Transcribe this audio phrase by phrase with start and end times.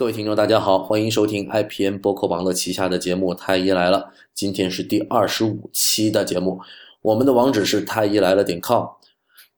[0.00, 3.98] 各位听众，大家好，欢迎收听 IPN 播客网络旗下的节目《太医来了》。
[4.32, 6.58] 今天是第二十五期的节目，
[7.02, 8.86] 我们的网址是太医来了点 com。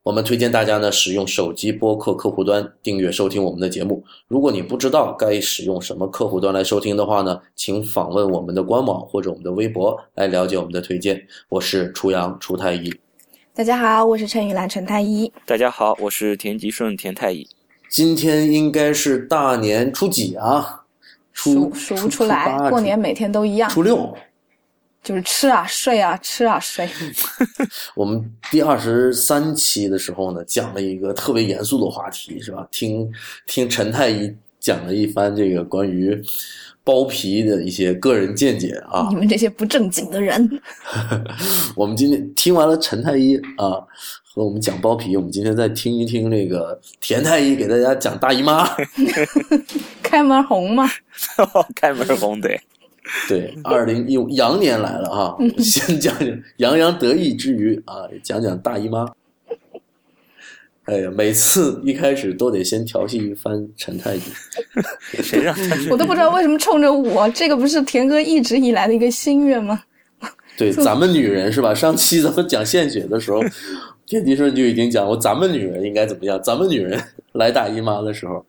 [0.02, 4.02] 我们推荐大家呢使用手机播客客户端订阅收听我们的节目。
[4.26, 11.24] 如果你不知道该使用什么客户端来收听的话呢，请访问我们的官网或者我们的微博来了解我们的推荐。
[11.50, 12.92] 我是楚阳楚太医。
[13.54, 15.32] 大家好，我是陈雨兰陈太医。
[15.46, 17.46] 大家好，我是田吉顺田太医。
[17.92, 20.82] 今天应该是大年初几啊？
[21.34, 23.68] 初数数不出来，过年每天都一样。
[23.68, 24.16] 初六，
[25.02, 26.88] 就是吃啊睡啊吃啊睡。
[27.94, 32.66] 我们第二十三期的时候呢，讲了一个特别严肃的话题，是吧？
[32.70, 33.12] 听
[33.46, 36.18] 听陈太医讲了一番这个关于
[36.82, 39.06] 包皮的一些个人见解啊。
[39.10, 40.48] 你们这些不正经的人。
[41.76, 43.86] 我们今天听完了陈太医啊。
[44.34, 48.66] 和我们讲包皮，我们今天再听一听那个田太医给大家讲大姨妈，
[50.02, 50.88] 开门红吗？
[51.76, 52.58] 开门红，对，
[53.28, 59.06] 对，二零一五羊年来了哈，先讲讲洋洋得意之余啊，讲讲大姨妈。
[60.84, 64.22] 哎呀，每次一开始都得先调戏一番陈太医，
[65.22, 65.76] 谁让他？
[65.90, 69.82] 我都不知道为什么冲着我，这个不是田哥一直以来的一个心愿吗？
[70.56, 71.74] 对，咱们女人是吧？
[71.74, 73.42] 上期咱们讲献血的时候。
[74.12, 76.38] 天迪顺就已经讲过，咱们女人应该怎么样？
[76.42, 78.44] 咱们女人 来大姨妈的时候，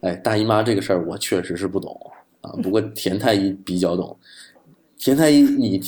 [0.00, 1.96] 哎，大姨妈这个事儿我确实是不懂
[2.40, 2.50] 啊。
[2.60, 4.18] 不过田太医比较懂。
[4.98, 5.80] 田太医，你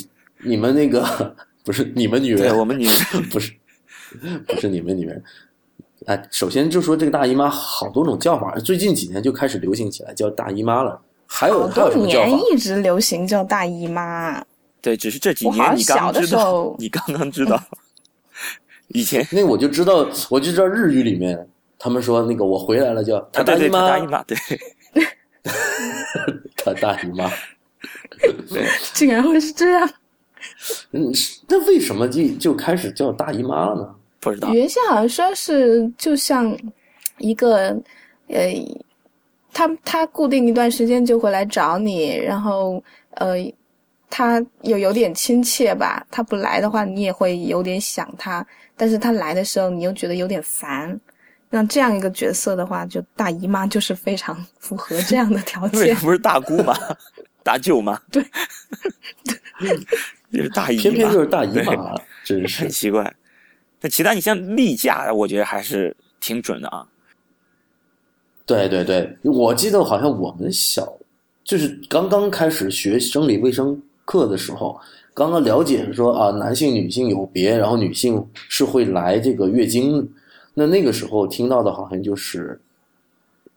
[0.45, 2.95] 你们那个不是你们女人，我们女人
[3.29, 3.53] 不是
[4.47, 5.21] 不是你们女人。
[6.07, 11.01] 哎，首先就说这个大姨妈好多种叫法，最近几年就开始流行起来叫大姨妈了。
[11.27, 12.29] 还有还有什么叫法？
[12.29, 14.41] 一直流行叫大姨妈。
[14.81, 17.61] 对，只是这几年你刚知道，你刚刚知道。
[18.93, 21.49] 以前那我就知道，我就知道日语里面
[21.79, 24.37] 他们说那个我回来了叫他大姨妈，大姨妈对，
[26.57, 27.31] 他大姨妈，
[28.95, 29.91] 竟然会是这样？
[30.93, 31.13] 嗯，
[31.49, 33.95] 那为什么就就开始叫大姨妈了呢？
[34.21, 34.53] 不知道。
[34.53, 36.57] 原先好像说是就像
[37.19, 37.77] 一个
[38.29, 38.53] 呃，
[39.53, 42.83] 他他固定一段时间就会来找你，然后
[43.15, 43.37] 呃，
[44.15, 46.07] 他有有点亲切吧。
[46.11, 48.47] 他不来的话，你也会有点想他。
[48.77, 51.01] 但是他来的时候，你又觉得有点烦，
[51.49, 55.97] 那这样一个角色的话，就大姨妈就是非常符合这样的条件。
[56.05, 56.77] 不是大姑吗？
[57.43, 57.99] 大舅吗？
[58.11, 58.23] 对，
[60.31, 63.11] 就是大姨妈，偏偏就是大姨妈，真是很奇怪。
[63.81, 66.87] 那其他你像例假，我觉得还是挺准的啊。
[68.45, 70.93] 对对对，我记得好像我们小，
[71.45, 74.81] 就是刚刚开始学生理卫生课的时候。
[75.15, 80.11] 刚刚了解说啊，男性女性有别，然后女性是会来这个月经，
[80.55, 82.59] 那那个时候听到的好像就是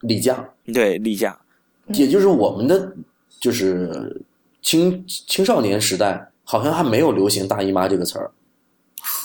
[0.01, 1.39] 例假，对例假，
[1.87, 2.93] 也就是我们的
[3.39, 4.21] 就是
[4.61, 8.29] 青青少年时代，好像还没有流行大姨妈这个词儿，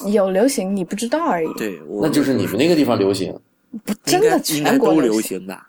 [0.09, 3.37] 有流行你不知道而已，对，那就是你们那个地方流行，
[3.85, 5.45] 不真的全国都流行。
[5.49, 5.61] 的，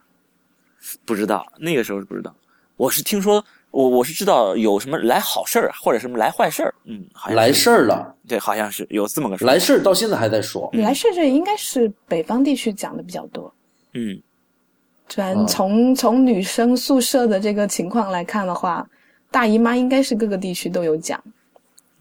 [1.05, 2.35] 不知道那个时候是不知道，
[2.77, 3.43] 我是听说。
[3.71, 10.69] 我我是知道有什么来好事儿或者什么来坏事儿，嗯，来事儿了，对，好像是有这么个来事儿，到现在还在说。
[10.73, 13.53] 来事儿这应该是北方地区讲的比较多，
[13.93, 14.21] 嗯，
[15.15, 18.85] 然从从女生宿舍的这个情况来看的话，
[19.31, 21.23] 大姨妈应该是各个地区都有讲，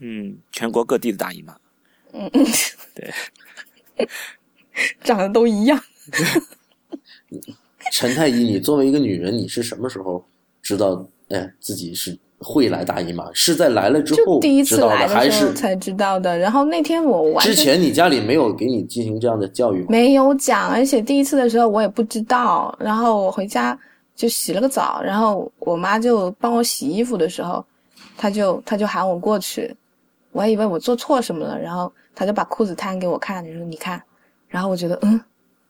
[0.01, 1.57] 嗯，全国各地的大姨妈，
[2.13, 2.29] 嗯，
[2.97, 4.07] 对，
[5.05, 5.81] 长得都一样。
[7.93, 10.25] 陈太医，你作为一个女人，你是什么时候
[10.61, 11.07] 知道？
[11.31, 16.37] 哎，自己是会来大姨妈，是在来了之后第一次来的时候才知道的。
[16.37, 19.87] 然后那天我完之前你家里没有给你进行这样的教育吗？
[19.89, 22.77] 没有讲，而且第一次的时候我也不知道。
[22.79, 23.79] 然后我回家
[24.17, 27.65] 就洗了个澡，然后我妈就帮我洗衣服的时候，
[28.17, 29.75] 她就她就喊我过去，
[30.33, 34.03] 我还以为我做错什么了，然后她就把裤子摊给我看，你说你看。
[34.49, 35.21] 然后我觉得嗯，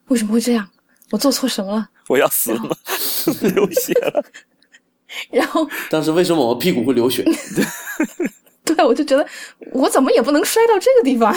[0.07, 0.67] 为什么会这样？
[1.11, 1.87] 我做错什么了？
[2.07, 2.69] 我要死了吗？
[3.53, 4.23] 流血了。
[5.29, 7.23] 然后， 当时为什么我屁股会流血？
[8.63, 9.27] 对，我就觉得
[9.73, 11.35] 我怎么也不能摔到这个地方。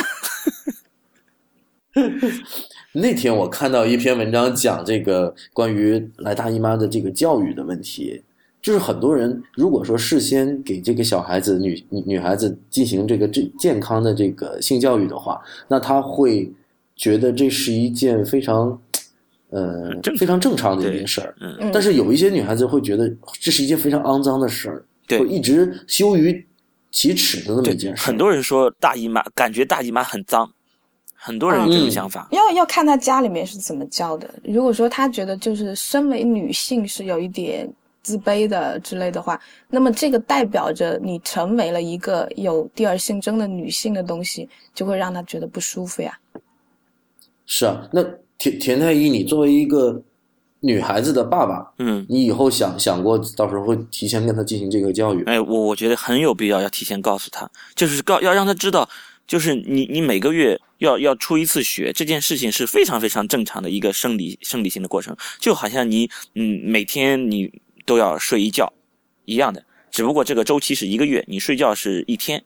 [2.92, 8.22] 那天我看到一篇文章，讲这个关于来大姨妈的这个教育的问题，
[8.62, 16.52] 就是很多人如果说事先给这个小孩子、女女孩子进行这个这健康的这个性教育的话，那他会
[16.94, 18.78] 觉得这是一件非常。
[19.54, 23.08] 呃，非常正常的一件事儿，嗯，但是有一些女孩子会觉得
[23.40, 26.44] 这是一件非常肮脏的事儿，对，会一直羞于
[26.90, 28.02] 启齿的那么一件事。
[28.02, 30.50] 很多人说大姨妈，感觉大姨妈很脏，
[31.14, 32.26] 很多人有这种想法。
[32.32, 34.28] 要要看他家里面是怎么教的。
[34.42, 37.72] 如果说他觉得就是身为女性是有一点
[38.02, 46.18] 自卑的之类的话，那么这个代表着你成为了一个有第二性征的女性的东西，就会让他觉得不舒服呀。
[47.46, 48.02] 是啊，那
[48.44, 50.02] 田田太医，你作为一个
[50.60, 55.24] 女孩子的爸爸，嗯，你以后想想过，到时候会提前跟她进行这个教育。
[55.24, 58.86] 哎，我我觉得很有必要，要提前告诉他，就是告要让他知道，
[59.26, 67.50] 就是你你每个月要要出一次血，这件事情是非常非常正常的一个生理生理性的过程，就好像你嗯每天你
[67.86, 68.70] 都要睡一觉
[69.24, 72.44] 一样的，只不过这个周期是一个月，你睡觉是一天，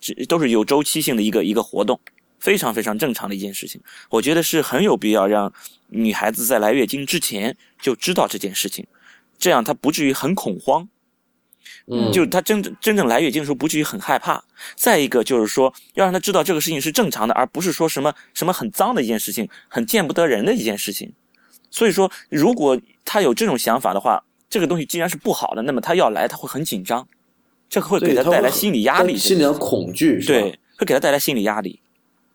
[0.00, 2.00] 这都是有周期性的一个一个活动。
[2.42, 3.80] 非常非常正常的一件事情，
[4.10, 5.52] 我觉得是很有必要让
[5.86, 8.84] 女孩子在来月经之前就知道这件事情，
[9.38, 10.88] 这样她不至于很恐慌，
[11.86, 14.42] 嗯，就她真正真正来月经的时候不至于很害怕。
[14.74, 21.12] 再一个就是说，要让她知道这个事情是正常的，而不是说什么什么很脏的一件事情，很见不得人的一件事情。
[21.70, 27.06] 所以说，如果她有这种想法的话，这个东西既然是不好的，那么她要来，她会很紧张，
[27.68, 31.78] 这个会给她带来心理压力，心理的恐惧，对，会给她带来心理压力。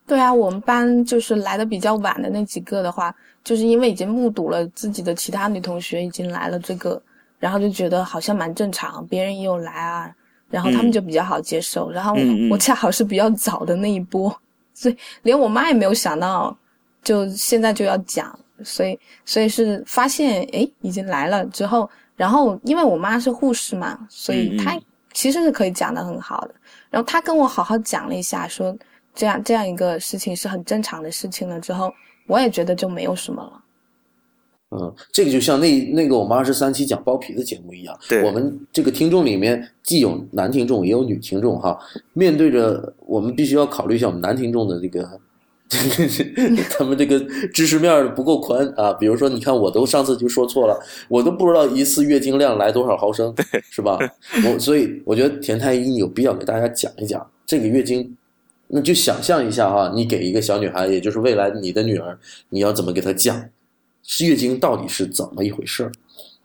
[0.08, 3.14] 对啊，我们班就是来的比较晚的那几个的话，
[3.44, 7.00] 就是因为已经目睹了自己的其他女同学已经来了这个，
[7.40, 10.16] 然后就觉得好像蛮正常，别人也有来啊，
[10.50, 11.92] 然后他们就比较好接受。
[11.92, 12.16] 然后
[12.50, 14.34] 我恰好是比较早的那一波，
[14.74, 16.58] 所以连我妈也没有想到，
[17.04, 18.34] 就现在就要讲，
[18.64, 24.80] 所以所以是发现诶已经来了之后，然后因为我妈是护士嘛，所以她
[25.12, 26.56] 其实是可以讲的很好的。
[26.90, 28.74] 然后她跟我好好讲了一下，说。
[29.18, 31.60] 这样这样一个事情是很正常的事情了。
[31.60, 31.92] 之后
[32.28, 33.64] 我也觉得就没有什么了。
[34.70, 41.80] 嗯，这个就像那那个我们二十三期讲包皮的节目一样，我们这个听众里面既有男听众也有女听众哈。
[42.12, 45.10] 面对着我们必须要考虑一下我们男听众的这个，
[46.78, 47.18] 他们这个
[47.54, 48.92] 知识面不够宽啊。
[48.92, 50.78] 比如说，你看我都上次就说错了，
[51.08, 53.34] 我都不知道一次月经量来多少毫升，
[53.72, 53.98] 是吧？
[54.46, 58.18] 我所以我觉得田太医有必要给大家讲一讲这个月经。
[58.70, 62.20] 那就想象一下哈，你给一个小女孩，也就是未来你的女儿，
[62.50, 63.42] 你要怎么给她讲，
[64.20, 65.92] 月经到底是怎么一回事儿？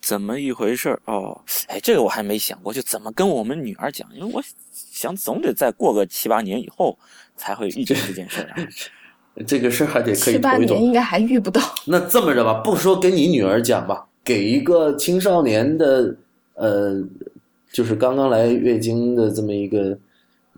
[0.00, 1.00] 怎么一回事儿？
[1.06, 4.40] 哦，哎，这个我还没想过，就怎么跟我们女儿讲，因为我
[4.72, 6.96] 想总得再过个七八年以后
[7.36, 8.68] 才会遇见这件事儿啊。
[9.44, 11.60] 这个事儿还得可以七八年应该还遇不到。
[11.86, 16.16] 那这么着吧，不说跟你女儿讲吧，给一个青少年的，
[16.54, 17.02] 呃，
[17.72, 19.98] 就是刚刚来月经的这么一个。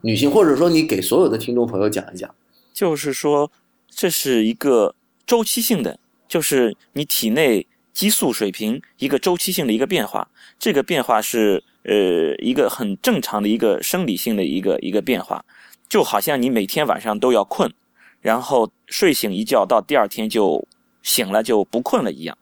[0.04, 2.32] 女性，或者说你给所有的听众朋友讲一讲，
[2.74, 3.50] 就是说
[3.88, 4.94] 这是一个
[5.26, 5.98] 周期性的，
[6.28, 10.28] 就是你体内激素水平一个周期性的一个变化，
[10.58, 15.42] 这个变化是呃一个很正常的一个生理性的一个一个变化，
[15.88, 17.72] 就好像你每天晚上都要困，
[18.20, 20.68] 然后睡醒一觉到第二天就
[21.02, 22.36] 醒了就不困了一样，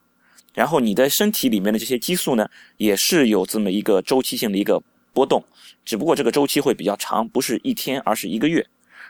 [0.52, 2.48] 然后你的身体里面的这些激素呢，
[2.78, 4.82] 也是有这么一个周期性的一个
[5.12, 5.42] 波动。
[5.84, 8.66] 只不过这个周期会比较长，不是一天，而是一个月。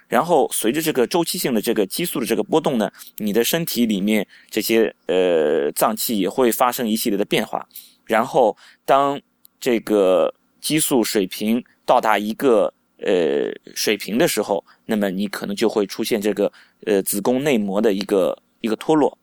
[0.09, 7.67] 然后随着这个周期性的这个激素的这个波动呢，你的身体里面这些呃脏器也会发生一系列的变化。
[8.05, 9.19] 然后当
[9.59, 16.53] 这个激素水平到达一个呃水平的时候，那么你可能就会出现这个
[16.85, 19.17] 呃子宫内膜的一个一个脱落，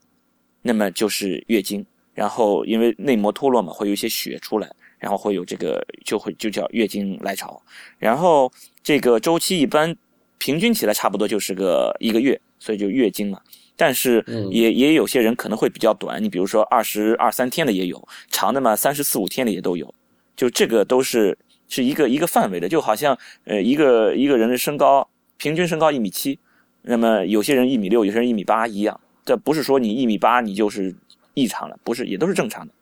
[0.61, 1.85] 那么就是月经。
[2.13, 4.69] 然后因为内膜脱落嘛，会有一些血出来。
[4.99, 7.61] 然后会有这个，就会就叫月经来潮，
[7.97, 8.51] 然后
[8.83, 9.95] 这个周期一般
[10.37, 13.39] 平均起来差不多就是个一个月，所以就月经嘛。
[13.75, 19.93] 但是也也有些人可能会比较短，你比如说二十二三天的也有，长的嘛三十四五天的也都有，
[20.35, 21.37] 就这个都是
[21.69, 25.07] 是一个一个范围的，就好像呃一个一个人的身高
[25.37, 26.37] 平均身高一米七，
[26.81, 30.93] 那么有些人一米六，有些人一米八一样，这不是说你一米八你就是
[31.33, 32.73] 异常了，不是，也都是正常的。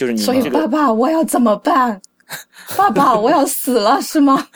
[0.00, 2.00] 就是你，所以爸爸，我要怎么办？
[2.74, 4.46] 爸爸，我要死了是吗？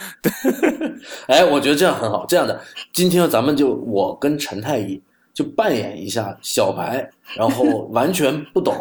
[1.28, 2.24] 哎，我觉得这样很好。
[2.26, 2.58] 这样的，
[2.94, 4.98] 今天咱们就我跟陈太医
[5.34, 8.74] 就扮演一下小白，然后完全不懂、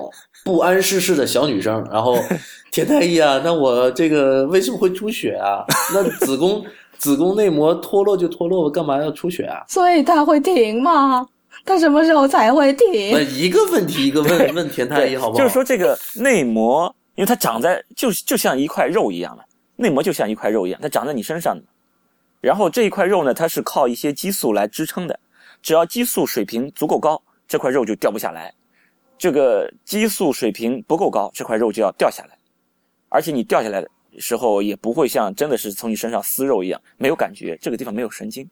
[0.46, 1.86] 不谙世事的小女生。
[1.91, 2.15] 然后
[2.72, 5.65] 田太医啊，那我这个为什么会出血啊？
[5.93, 6.63] 那子宫
[6.98, 9.65] 子宫内膜脱落就脱落，我干嘛要出血啊？
[9.67, 11.27] 所以它会停吗？
[11.65, 13.19] 它什么时候才会停？
[13.29, 15.39] 一个问题一个问问田太医好不好？
[15.39, 19.45] 就是说这个内膜，因为它长在就就像一块肉一样的，
[19.75, 21.63] 内膜就像一块肉一样，它长在你身上的。
[22.41, 25.17] 然后这一块肉呢，它是靠一些激素来支撑的。
[25.62, 28.51] 只要激素水平足够高，这块肉就掉不下来；
[29.17, 32.38] 这个激素水平不够高，这块肉就要掉下来。
[33.07, 38.45] 而且你掉下来的时候，也不会像真的是从你身上撕肉一样，没有感觉，这个地方没有神经。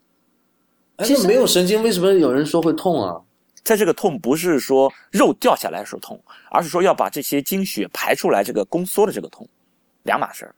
[1.02, 3.20] 哎，其实没有神经，为什么有人说会痛啊？
[3.64, 9.48] 在这个痛不是说肉掉下来的时候痛，而是说要把这些经血排出来，这个宫缩的这个痛，
[10.04, 10.56] 两码事儿。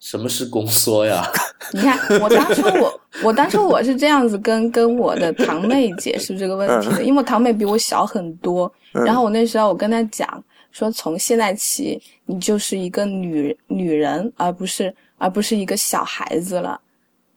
[0.00, 1.24] 什么是宫缩呀？
[1.72, 16.80] 你看，我当初我我当初我是这样子跟跟我的堂妹解释这个问题的，因为我堂妹比我小很多，然后我那时候我跟她讲说，从现在起你就是一个女女人，而不是而不是一个小孩子了，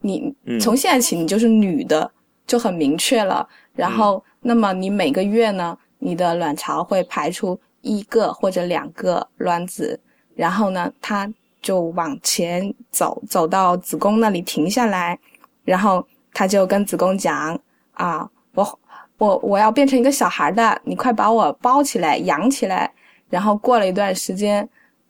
[0.01, 2.09] 你嗯从现在起你就是女的，
[2.47, 3.47] 就很明确了。
[3.73, 9.99] 然后，那么你每个月呢，你的卵巢会排出一个或者两个卵子，
[10.35, 15.17] 然后呢，它就往前走，走到子宫那里停下来，
[15.63, 17.59] 然后它就跟子宫讲
[17.93, 18.79] 啊，我
[19.17, 22.91] 我我要变成一个小孩的，你快把我包起来，养起来。
[23.29, 24.67] 然后过了一段时间，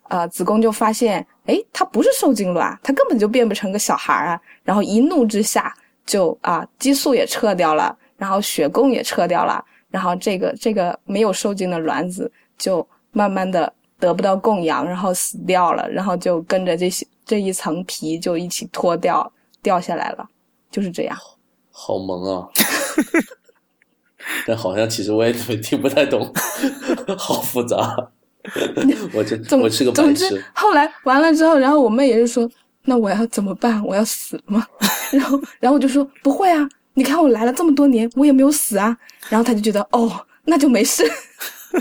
[0.08, 4.40] 呃，子宫就发现，诶，它不是受精卵，它根本就变不成个小孩啊。
[4.64, 5.76] 然后一怒之下
[6.06, 19.32] 就啊，激素也撤掉了，然后血供也撤掉了，然后这个这个没有受精的卵子就慢慢的得不到供养，然后死掉了，然后就跟着这些这一层皮就一起脱掉
[19.62, 20.28] 掉下来了，
[20.70, 21.18] 就是这样。
[21.72, 22.48] 好萌啊！
[24.48, 26.32] 但好像其实我也听不太懂，
[27.18, 27.96] 好复杂。
[29.14, 32.50] 我这总我是个白总之痴。，后来完了之后，然后我妹也是说
[32.86, 33.84] ：“那我要怎么办？
[33.86, 34.66] 我要死吗？”
[35.12, 38.98] 然后，然后我就说：“不会啊，你看我来了这么多年，我也没有死啊。”
[39.30, 40.12] 然后他就觉得：“哦，
[40.44, 41.04] 那就没事。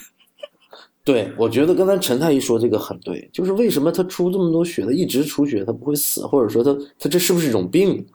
[1.04, 8.06] 对，我觉得刚才陈太医说这个很对，就是为什么他出这么多血，他一直出血，他不会死，或者说他他这是不是一种病？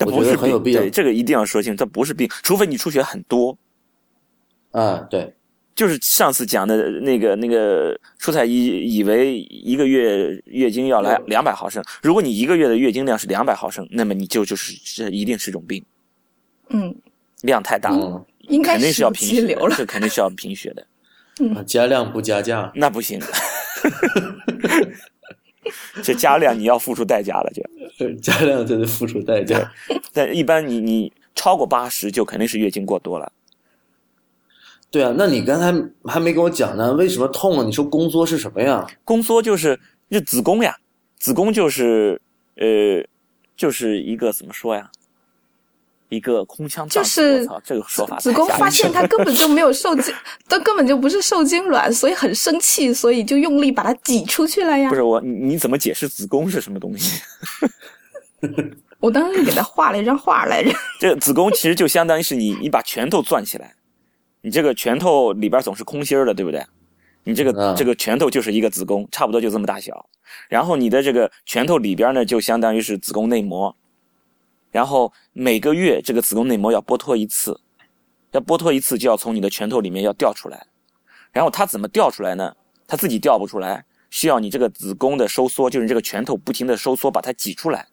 [0.00, 3.56] 我觉它不是病，得很有必要对，这个一定要说清楚，它不是病，除非你出血很多。
[4.72, 4.98] 啊。
[5.08, 5.34] 对，
[5.74, 15.84] 就是上次讲的那个那个出彩以以为一个月月经要来两百毫升，如果你一个月的月经量是两百毫升，那么你就就是这一定是种病，”
[16.70, 16.94] 嗯，
[17.42, 19.68] 量太大了，嗯，应该肯定是要贫血了。
[19.76, 20.86] 这肯定是要贫血的，
[21.40, 22.70] 嗯加量不加价。
[22.74, 23.20] 那不行。
[26.02, 27.62] 这加量你要付出代价了，就。
[28.20, 29.72] 加量就得付出代价。
[30.12, 33.32] 但一般你你超过八十就肯定是月经过多了。
[34.94, 35.74] 对啊，那你刚才
[36.04, 37.64] 还没跟我讲呢，为什么痛啊？
[37.64, 38.86] 你说宫缩是什么呀？
[39.02, 39.76] 宫缩就是
[40.08, 40.72] 就子宫呀，
[41.18, 42.20] 子宫就是
[42.54, 43.04] 呃
[43.56, 44.88] 就是一个怎么说呀？
[46.10, 46.88] 一个空腔。
[46.88, 50.14] 就是，这个说法子宫发现它根本就没有受精，
[50.48, 54.94] 它根本就不是受精卵，所以很生气，所以就用力把它挤出去了呀不。
[54.94, 57.20] 是我，你你怎么解释子宫是什么东西？
[59.00, 60.70] 我当时给他画了一张画来着。
[61.00, 63.74] 这子宫其实就相当于是你你把拳头攥起来，
[64.44, 66.62] 你这个拳头里边总是空心儿的，对不对？
[67.22, 70.06] 你这个、嗯这个拳头就是一个子宫，差不多就这么大小。
[70.50, 73.74] 然后你的这个拳头里边呢，就相当于是子宫内膜。
[74.70, 77.58] 然后每个月这个子宫内膜要剥脱一次，
[78.32, 80.66] 要剥脱一次就要从你的拳头里面要掉出来。
[81.32, 82.54] 然后它怎么掉出来呢？
[82.86, 87.86] 它自己掉不出来，需要你这个子宫的收缩，就是你这个拳头不停的收缩，把它挤出来。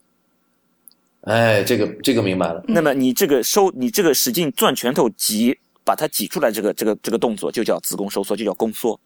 [1.21, 2.61] 哎，这个这个明白了。
[2.67, 8.99] 那么你这个收，你这个使劲攥拳头挤，把它挤出来，这个这个这个动作就叫子宫收缩，就叫宫缩。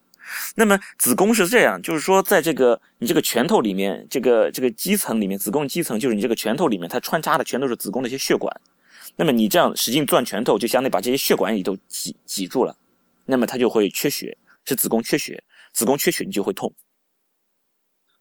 [0.55, 8.51] 那么子宫是这样，就是说，在这个你这个拳头里面，这个这个基层里面，子宫基层就是你这个拳头里面，它穿插的全都是子宫的一些血管。
[9.15, 12.75] 那么你这样使劲攥拳头，就相当于把这些血管里都挤挤住了，
[13.25, 16.73] 那么它就会缺血，是子宫缺血，子宫缺血你就会痛。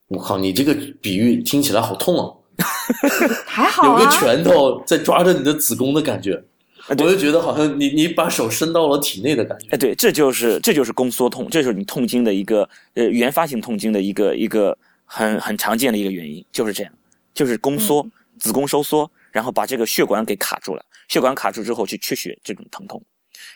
[0.09, 2.29] 我靠，你这个比喻听起来好痛啊！
[3.47, 6.45] 还好啊，有个拳头在抓着你的子宫的感觉，
[6.89, 9.69] 我就觉得好像你你把手伸到了体内的感觉。
[9.71, 16.93] 哎，对，这就是这就是宫缩痛，这就是你痛经的一个呃原发性痛经的一个一个很很常见的一个原因，就是这样，
[17.33, 18.07] 就是宫缩，
[18.39, 23.03] 子宫收缩，然后把这个血管给卡住了，血管卡住之后去缺血，这种疼痛，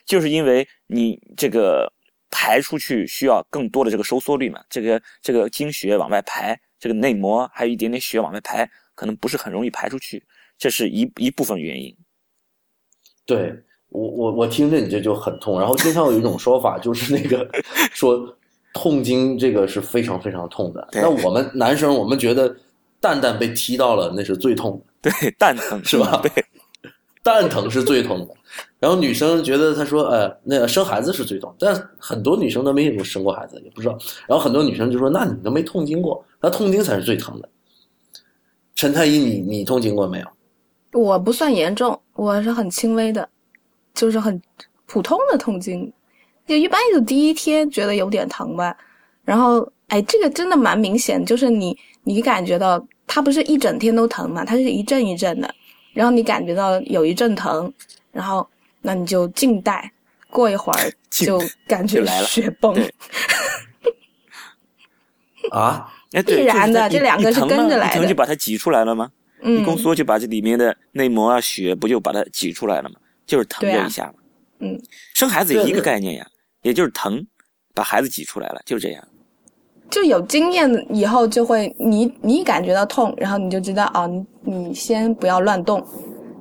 [0.07, 1.93] 就是因为你这个
[2.31, 10.23] 排出去需要更多的这个收缩率嘛，这个这个经血往外排，这个内膜还有一点点血往外排，可能不是很容易排出去，
[10.57, 11.95] 这是一一部分原因。
[13.29, 13.55] 对
[13.91, 17.47] 我我我听着你这就很痛，然后经常有一种说法就是那个
[17.93, 18.35] 说
[18.73, 20.89] 痛经这个是非常非常痛的。
[20.93, 22.57] 那我们男生我们觉得
[23.01, 26.31] 蛋蛋被踢到了那是最痛的，对，蛋疼是吧对，
[27.23, 28.35] 蛋疼是最痛的。
[28.79, 33.99] 然后女生觉得她说呃那个生孩子是最痛，但很多女生都没有生过孩子，也不知道。
[34.27, 37.49] 然后很多女生就说那你都没痛经过，那痛经才是最疼的。
[38.75, 40.27] 陈太医，你你痛经过没有？
[40.93, 43.29] 我不算严重，我是很轻微的，
[43.95, 44.43] 就是很
[44.87, 45.93] 普通的痛经，
[46.49, 48.77] 就一般就第一天觉得有点疼吧，
[49.25, 55.49] 然后哎，这个真的蛮明显，就是你你感觉到它不是一整天都疼嘛，它是一阵一阵的，
[55.93, 57.73] 然后你感觉到有一阵疼，
[58.11, 58.45] 然后
[58.83, 59.93] 那你就静待，
[60.29, 62.75] 过一会儿就感觉来了血崩。
[65.53, 65.89] 啊，
[66.27, 69.13] 必然的这两个是跟着来的就把它挤出来了吗？
[69.65, 72.97] 宫缩就把这里面的内膜啊、血不就把它挤出来了吗？
[73.27, 74.15] 就是疼这一下嘛。
[74.61, 74.81] 嗯，
[75.15, 76.27] 生孩子也一个概念呀，
[76.63, 77.25] 也就是疼，
[77.75, 79.09] 把孩子挤出来了，就这样。
[79.91, 84.07] 就有经验以后就会，你你感觉到痛，然后你就知道哦，
[84.43, 85.87] 你你先不要乱动，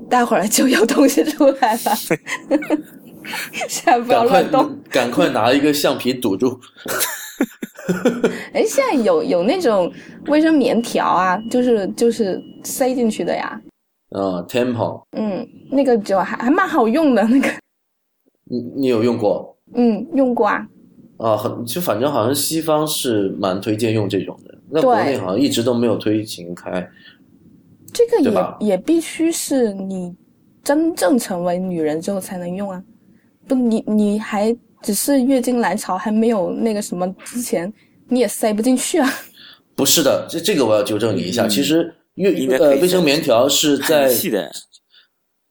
[0.09, 1.95] 待会儿就有东西出来了。
[3.67, 4.77] 现在不要乱动。
[4.89, 6.59] 赶快拿一个橡皮堵住。
[8.53, 9.91] 哎，现在有有那种
[10.27, 13.61] 卫生棉条啊，就是就是塞进去的呀。
[14.09, 17.49] 啊，temple 嗯，那个就还还蛮好用的，那个
[18.45, 19.57] 你你有用过？
[19.75, 20.67] 嗯用过啊。
[21.17, 26.87] 啊，很就反正好像西方是蛮推荐用这种的，那国内好像一直都没有推行开。
[27.93, 28.29] 这个
[28.59, 30.15] 也也必须是你
[30.63, 32.83] 真正成为女人之后才能用啊，
[33.47, 37.71] 不，你你还只是月经来潮还没有那个什么之前，
[38.09, 39.09] 你也塞不进去啊。
[39.75, 44.51] 不是的，这这个我要纠正你一下，嗯其实月呃卫生棉条是在很细的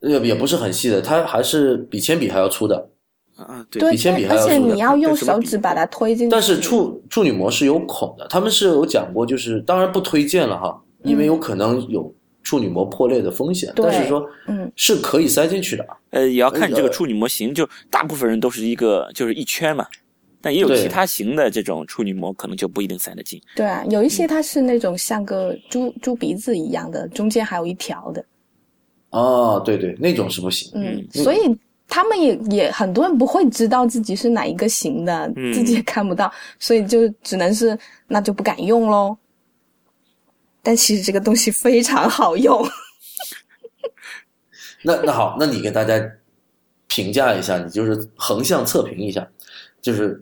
[0.00, 2.90] 呃也不是很细的，它还是比铅笔还要粗的，
[3.36, 6.30] 啊，对对比铅笔还要粗而且你要用手指把它推进去。
[6.30, 12.12] 但是处处女膜是有孔的，他们是有讲过，就是当然不推荐了哈，因为有可能有
[12.46, 15.84] 处女膜破裂的风险，但是说嗯是可以塞进去的。
[16.10, 19.84] 呃，也要看你这个呃处女膜型，就大部分人都是一个就是一圈嘛，
[20.40, 23.42] 但也有其他型的这种处女膜，可能就不一定塞得进。
[23.56, 28.24] 对啊，有一些它是那种像个猪猪鼻子一样的，中间还有一条的。
[29.10, 30.70] 哦，对对，那种是不行。
[30.74, 31.38] 嗯，嗯所以
[31.88, 37.76] 他们也也很多人不会知道自己是哪一个型的，嗯自己也看不到，所以就只能是
[38.06, 39.16] 那就不敢用喽。
[40.66, 42.68] 但其实这个东西非常好用，
[44.82, 45.94] 那那好，那你给大家
[46.88, 49.24] 评价一下，你就是横向测评一下，
[49.80, 50.20] 就是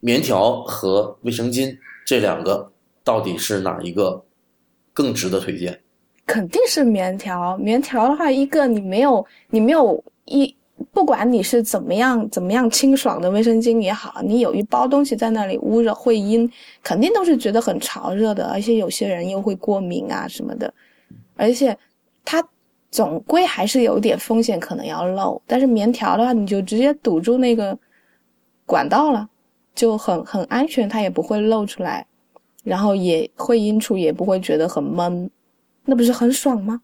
[0.00, 2.70] 棉条和卫生巾这两个
[3.02, 4.22] 到底是哪一个
[4.92, 5.80] 更值得推荐？
[6.26, 7.56] 肯定是棉条。
[7.56, 10.54] 棉条的话，一个你没有你没有一，
[10.92, 16.50] 不管你是怎么样怎么样清爽的卫生巾也好，你有一包东西在那里捂着会阴，
[16.82, 20.72] 肯定都是觉得很潮热的，而且有些人又会过敏啊什么的，
[21.36, 21.76] 而且
[22.24, 22.42] 它
[22.90, 25.40] 总归还是有点风险，可能要漏。
[25.46, 27.78] 但是棉条的话，你就直接堵住那个
[28.64, 29.28] 管道了，
[29.74, 32.06] 就很很安全，它也不会漏出来，
[32.64, 35.30] 然后也会阴处也不会觉得很闷，
[35.84, 36.80] 那不是很爽吗？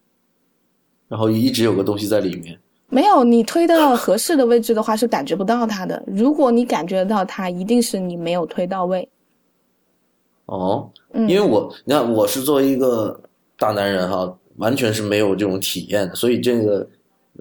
[1.08, 2.58] 然后一直有个东西在里面。
[2.88, 6.02] 没有，你推到合适的位置的话是感觉不到它的。
[6.06, 9.08] 如果你感觉到它，一定是你没有推到位。
[10.46, 13.20] 哦，嗯，因为我你看我是作为一个
[13.58, 16.88] 大男人哈，完全是没有这种体验的，所以这个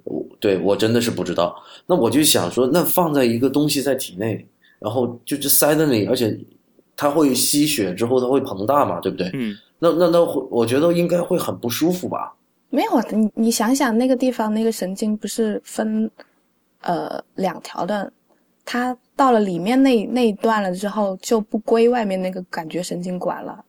[0.03, 1.55] 我对我真的是不知道。
[1.85, 4.43] 那我就想说，那放在一个东西在体内，
[4.79, 6.35] 然后就就塞在那里，而且
[6.97, 9.29] 它会吸血之后它会膨大嘛，对不对？
[9.35, 12.33] 嗯，那那那会我觉得应该会很不舒服吧？
[12.75, 16.11] 没有，你你想想那个地方那个神经不是分
[16.81, 18.11] 呃两条的，
[18.65, 23.63] 它到了里面那那一段了之后，就不归外面那个感觉神经管了，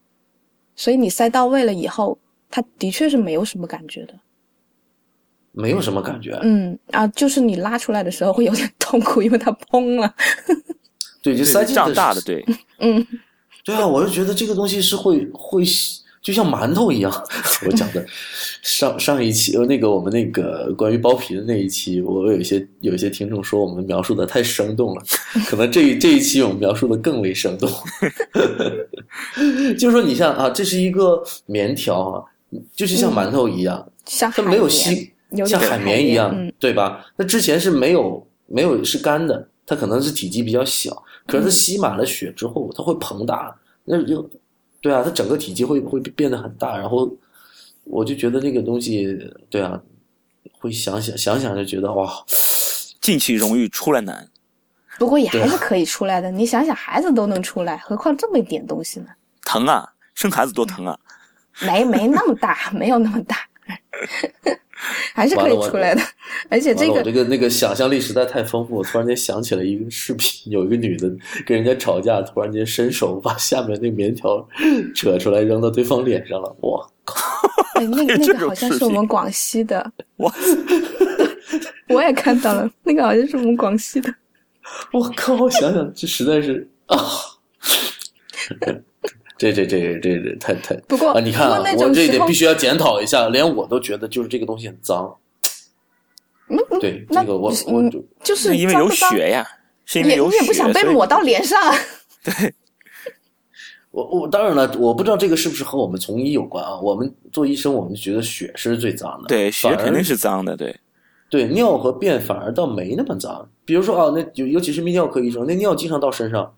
[0.75, 2.17] 所以你塞到位了以后，
[2.49, 4.13] 它的确是没有什么感觉的。
[5.53, 6.37] 没有什么感觉。
[6.43, 10.13] 嗯啊，就是你拉出来的时候会有点痛苦，因为它崩了。
[11.23, 12.45] 对，就塞进胀大的，对，
[12.79, 13.07] 嗯，
[13.63, 15.63] 对啊，我就觉得这个东西是会会
[16.27, 17.23] 就像馒头一样。
[17.65, 18.05] 我讲的
[18.61, 25.01] 上上一期呃那个我们那个关于包皮的那一期，我有一些有一些听众说我们描述的太生动了，
[25.47, 27.71] 可能这一这一期我们描述的更为生动。
[29.79, 32.21] 就是说，你像啊，这是一个棉条啊，
[32.75, 37.05] 就是像馒头一样，像它没有吸，有像海绵一样，嗯对吧？
[37.15, 40.91] 那之前是没有没有是干的，它可能是体积比较小，
[41.25, 44.29] 可是它嗯吸满了血之后，它会膨大，那就
[44.81, 47.11] 对啊，它整个体积会会变得很大，然后
[47.83, 49.17] 我就觉得那个东西，
[49.49, 49.81] 对啊，
[50.59, 52.11] 会想想想想就觉得哇，
[53.01, 54.29] 进去容易出来难。
[54.99, 56.31] 不过也还是可以出来的。
[56.31, 59.07] 你想想，孩子都能出来，何况这么一点东西呢？
[59.43, 60.97] 疼啊，生孩子多疼啊！
[61.61, 63.37] 没没那么大，没有那么大，
[65.13, 66.01] 还是可以出来的。
[66.49, 71.09] 而且这个这个那个想象力实在太丰富，我突然间想起了一个视频，有一个女的
[71.45, 74.47] 跟人家吵架，突然间伸手把下面那个棉条
[74.93, 76.87] 扯出来扔到对方脸上了，哇！
[77.75, 80.31] 哎，那个 那个好像是我们广西的，我，
[81.89, 84.13] 我也看到了，那个好像是我们广西的。
[84.91, 85.33] 我靠！
[85.35, 86.97] 我想想，这实在是啊，
[89.37, 91.19] 这这这这这太太不过啊！
[91.19, 95.15] 你看啊我这一种时候点必须要检讨一下，连我都觉得就是这个东西很脏。
[96.49, 99.45] 嗯嗯对，这个我我嗯就就是是因为有血呀，
[99.85, 101.59] 是因为也有血，你也不想被抹到脸上。
[102.23, 102.53] 对
[103.91, 106.79] 我我当然了，我不知道这个是不是和我们从医有关啊？
[106.79, 110.75] 我们做医生，我们觉得血是最脏的，对血肯定是脏的，对，
[111.29, 113.49] 对尿和便反而倒没那么脏。
[113.65, 116.53] 比如说啊，那尤尤其是泌尿科医生，那尿经常到身上，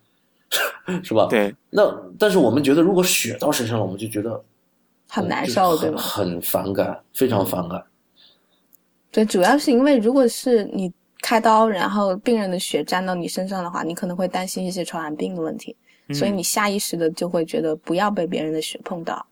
[1.03, 1.27] 是吧？。
[1.29, 1.83] 对，那
[2.17, 4.43] 但是我们觉得，如果血到身上了，我们就觉得
[5.07, 6.01] 很难受，对吗？
[6.01, 7.83] 很很反感，非常反感。
[9.11, 15.75] 对，主要是因为如果是你开刀，然后病人的血沾到你身上的话，你可能会担心一些传染病的问题，
[16.13, 19.25] 所以嗯你下意识的就会觉得不要被别人的血碰到，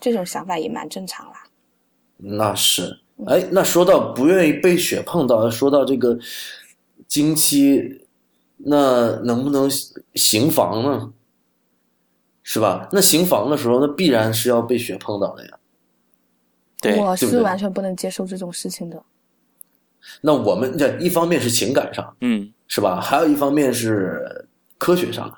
[0.00, 1.32] 这种想法也蛮正常啦。
[2.16, 6.16] 那是，哎，那说到不愿意被血碰到，说到这个
[7.08, 8.03] 经期，
[8.64, 9.68] 那能不能
[10.14, 11.12] 行房呢？
[12.42, 12.88] 是吧？
[12.92, 15.58] 那行房的时候，那必然是要被血碰到的呀。
[16.80, 19.02] 对，我是完全不能接受这种事情的。
[20.20, 23.00] 那我们这一方面是情感上，嗯，是吧？
[23.00, 24.46] 还有一方面是
[24.76, 25.34] 科学上。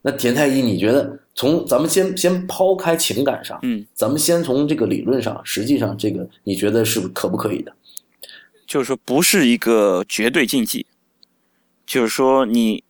[0.00, 7.72] 那田太医，你觉得从咱们先先抛开情感上，嗯，咱们先从这个理论上，实际上这个你觉得是可不可以的？
[8.66, 10.86] 就是说不是一个绝对禁忌，
[11.86, 12.82] 就是说你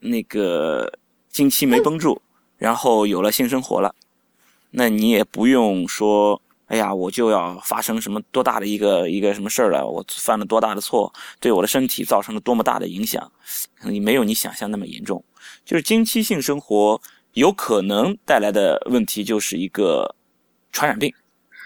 [0.00, 2.20] 那个经期没绷住，
[2.56, 3.94] 然后有了性生活了，
[4.70, 13.30] 那你也不用说，哎呀，我就要发生什么多大的一个一个什么事儿了，我犯了多大的错，对我的身体造成了多么大的影响，
[13.78, 15.22] 可能没有你想象那么严重。
[15.64, 17.00] 就是经期性生活
[17.34, 20.14] 有可能带来的问题，就是一个
[20.72, 21.12] 传染病、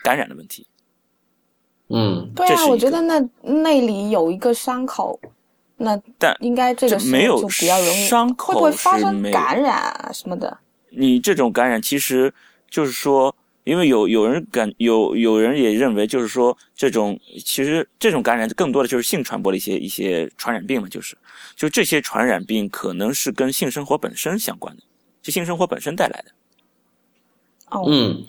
[0.02, 0.66] 感染的问题。
[1.88, 5.20] 嗯，对啊，我觉得那那里有一个伤口，
[5.78, 10.58] 那但应该这个时候这没有就比较容易，伤口会不会发生是没感染啊什么的？
[10.90, 12.32] 你这种感染其实
[12.70, 13.34] 就是说，
[13.64, 21.14] 因为有有人感有有人也认为，就是说这种其实这种感染更多的就是性传播的一些一些传染病嘛，就是
[21.54, 24.82] 就这些传染病可能是跟性生活本身相关的，
[25.20, 26.32] 就性生活本身带来的。
[27.70, 28.24] 哦，嗯，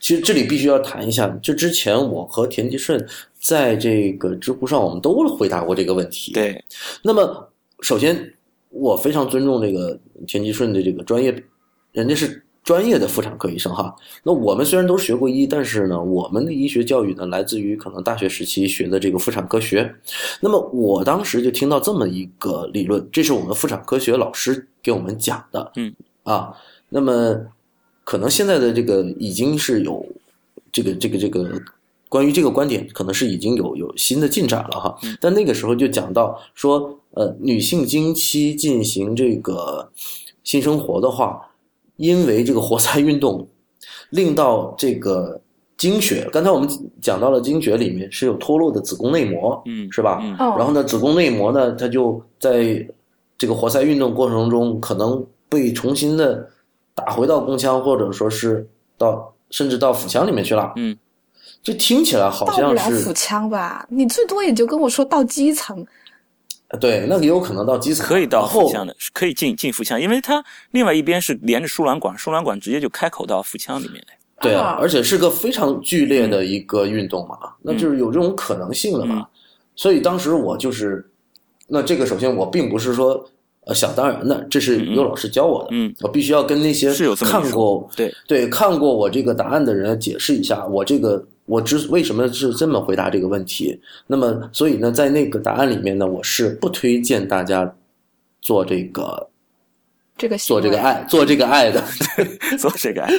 [0.00, 3.08] 其实这里必须要谈一下，就之前我和田吉顺
[3.40, 6.62] 在这个知乎上，我们都回答过这个问题。，对，
[7.02, 7.50] 那么
[7.80, 8.34] 首先
[8.68, 11.34] 我非常尊重这个田吉顺的这个专业，
[11.92, 13.96] 人家是专业的妇产科医生哈。
[14.22, 19.92] 那我们虽然都学过医，但是呢，我们的医学教育呢，来自于可能大学时期学的这个妇产科学。
[20.40, 25.72] 那么我当时就听到这么一个理论，这是我们妇产科学老师给我们讲的。
[25.76, 25.92] 嗯，
[26.24, 26.54] 啊，
[26.90, 27.40] 那么
[28.04, 30.04] 可能现在的这个已经是有
[30.70, 31.60] 这个这个这个
[32.10, 34.98] 关于这个观点，可能是已经有有新的进展了哈。
[35.20, 39.88] 但那个时候就讲到说，呃，女性经期进行这个
[40.44, 41.40] 性生活的话，
[41.96, 43.46] 因为这个活塞运动，
[44.10, 45.40] 令到这个
[45.76, 46.68] 经血，刚才我们
[47.00, 50.20] 讲到了经血里面是有脱落的子宫内膜，嗯，是吧？
[50.58, 52.84] 然后呢，子宫内膜呢，它就在
[53.38, 56.50] 这个活塞运动过程中，可能被重新的
[56.94, 58.68] 打回到宫腔，或者说是
[58.98, 60.72] 到甚至到腹腔里面去了。
[60.76, 60.96] 嗯，
[61.62, 63.86] 这听起来好到不像了腹腔吧？
[63.90, 65.86] 你最多也就跟我说到基层。
[66.80, 74.14] 对，那个有可能到基层，可以到腹腔的，是可以进进腹腔，因为它另外一边是连着输卵管，输卵管直接就开口到腹腔里面来。
[74.40, 79.16] 对啊啊，而且是个非常剧烈的一个运动嘛，那就是有这种可能性的嘛。
[79.16, 79.26] 嗯
[79.76, 81.10] 所以当时我就是，
[81.66, 83.24] 那这个首先我并不是说
[83.64, 93.76] 呃想当然的，这是有老师教我的，嗯，我必须要跟那些看过对对看过我这个答案的人解释一下，我这个我之为什么是这么回答这个问题。
[94.06, 97.74] 那么所以呢，在那个答案里面呢，我是不推荐大家
[98.40, 99.28] 做这个
[100.16, 101.82] 这个做这个爱做这个爱的。
[102.56, 103.12] 做这个爱，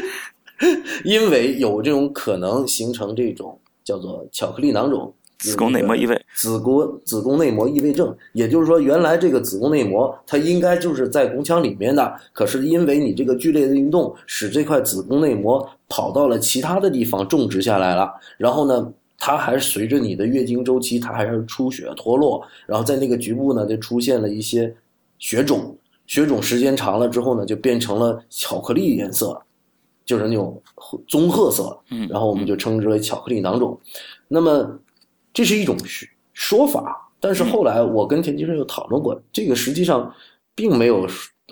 [1.04, 5.13] 因为有这种可能形成这种叫做巧克力囊肿。
[5.41, 24.71] 子宫内膜异位，子宫子宫内膜异位症，也就是说，原来这个子宫内膜它应该就是在宫腔里面的，可是因为你这个剧烈的运动，使这块子宫内膜跑到了其他的地方种植下来了，然后呢，它还随着你的月经周期，它还是出血脱落，然后在那个局部呢，就出现了一些
[25.17, 25.75] 血肿，
[26.06, 29.41] 血肿时间长了之后呢，就变成了巧克力颜色，
[30.06, 30.62] 就是那种
[31.08, 33.75] 棕褐色，嗯，然后我们就称之为巧克力囊肿。
[34.27, 34.80] 那么
[35.34, 40.13] 这是一种说说法，但是后来我跟田先生又讨论过，这个实际上
[40.56, 41.08] 并没有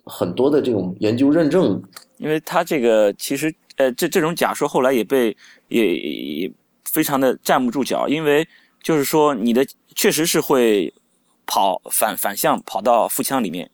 [0.06, 1.82] 很多的这种研究认证。
[2.18, 5.36] 因为他这个其实呃，这这种假说后来也被
[5.70, 6.52] 也也
[6.84, 8.48] 非常的站不住脚，因为
[8.84, 9.66] 就是说你的
[9.96, 10.94] 确实是会
[11.46, 13.70] 跑反反向跑到腹腔里面，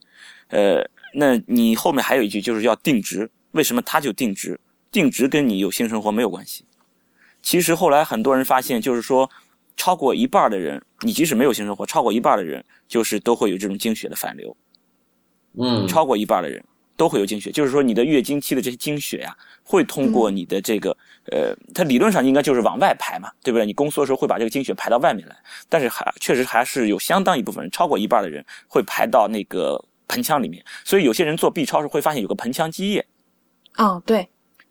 [0.50, 4.60] 呃，那你后面还有一句就是要定植，为什么它就定植？
[4.91, 6.65] 定植跟你有性生活没有关系。
[7.41, 9.30] 其实后来很多人发现，就是说
[9.75, 14.55] 超过一半的人，你即使没有性生活，超过一半的人就是都会有这种经血的反流。
[15.57, 16.63] 嗯，超过一半的人
[16.97, 20.95] 都会有经血，就是说你的月经期的这些经血呀、会通过你的这个、
[21.31, 23.65] 呃，它理论上应该就是往外排嘛，对不对？
[23.65, 25.35] 你宫缩的时候会把这个经血排到外面来，
[25.69, 33.05] 但是还确实还是有相当一部分人，超过一半的人会排到那个盆腔里面，所以有些人做 B 超时会发现有个盆腔积液，
[33.77, 34.27] 哦，对，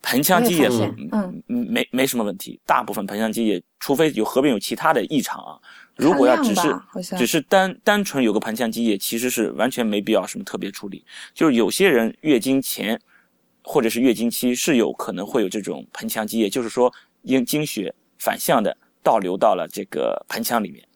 [0.06, 5.58] 盆腔积液嗯嗯没没什么问题，大部分盆腔积液，除非有合并有其他的异常啊，
[5.96, 11.02] 如果要只是只是单单纯有个盆腔积液，其实是完全没必要什么特别处理。
[11.32, 13.00] 就是有些人月经前
[13.62, 20.86] 或者是月经期是有可能会有这种盆腔积液，就是说因经血反向的倒流到了这个盆腔里面，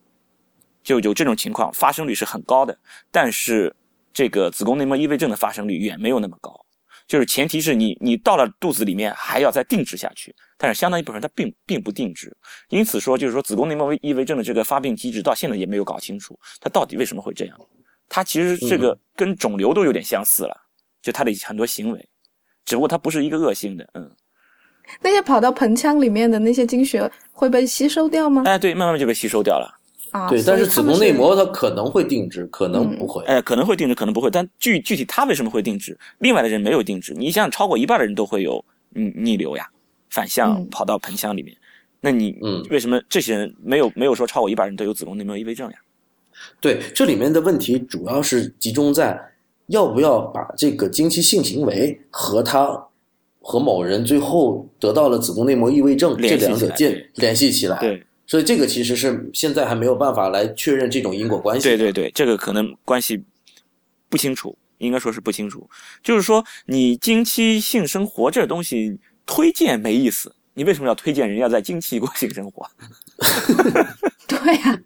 [0.82, 2.78] 就有这种情况，发生率是很高的。
[3.10, 3.74] 但是
[4.12, 6.66] 这个子宫内膜异位症的发生率远没有那么高。
[7.08, 12.32] 就是前提是你你到了肚子里面还要再定植下去，但是相当一部分人它并并不定植，
[12.68, 17.58] 因此说就是说子宫内膜异位症的这个发病机制到现在也没有搞清楚，它到底为什么会这样？
[18.10, 20.56] 它其实这个跟肿瘤都有点相似了，
[21.02, 22.08] 就它的很多行为，
[22.64, 24.10] 只不过它不是一个恶性的，嗯，
[25.00, 28.42] 那些跑到盆腔里面的那些经血会被吸收掉吗？
[28.46, 29.77] 哎对，慢慢就被吸收掉了，
[30.10, 33.24] 啊，对，但是子宫内膜它可能会定植，可能不会。
[33.24, 39.68] 哎可能会定植，可能不会，但具具体它为什么会定植，另外的人没有定植，你想想超过一半的人都会有嗯逆流呀，
[40.10, 41.56] 反向嗯跑到盆腔里面。
[42.00, 45.76] 那你嗯为什么这些人没有没有说超过一半人都有子宫内膜异位症呀？
[46.60, 49.20] 对，这里面的问题主要是集中在
[49.66, 52.80] 要不要把这个经期性行为和他
[53.40, 57.78] 和某人最后得到了子宫内膜异位症这联系起来两者建联系起来。
[57.80, 61.66] 对所以这个其实是现在还没有办法来确认这种因果关系。
[61.66, 63.24] 对对对，这个可能关系
[64.08, 65.68] 不清楚，应该说是不清楚。
[66.02, 72.68] 就是说，你经期性生活这东西推荐没意思，你为什么要推荐人家在经期过性生活？
[74.28, 74.78] 对呀、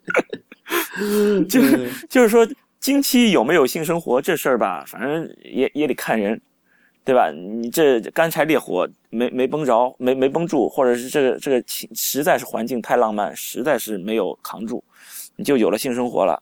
[1.49, 2.47] 就是就是说，
[2.79, 6.41] 经期有没有性生活这事儿吧，反正也也得看人，
[7.05, 7.31] 对吧？
[7.31, 14.83] 你这干柴烈火没没绷着，没没绷住，或者是这个这个情实在是环境太浪漫，实在是没有扛住，
[15.35, 16.41] 你就有了性生活了。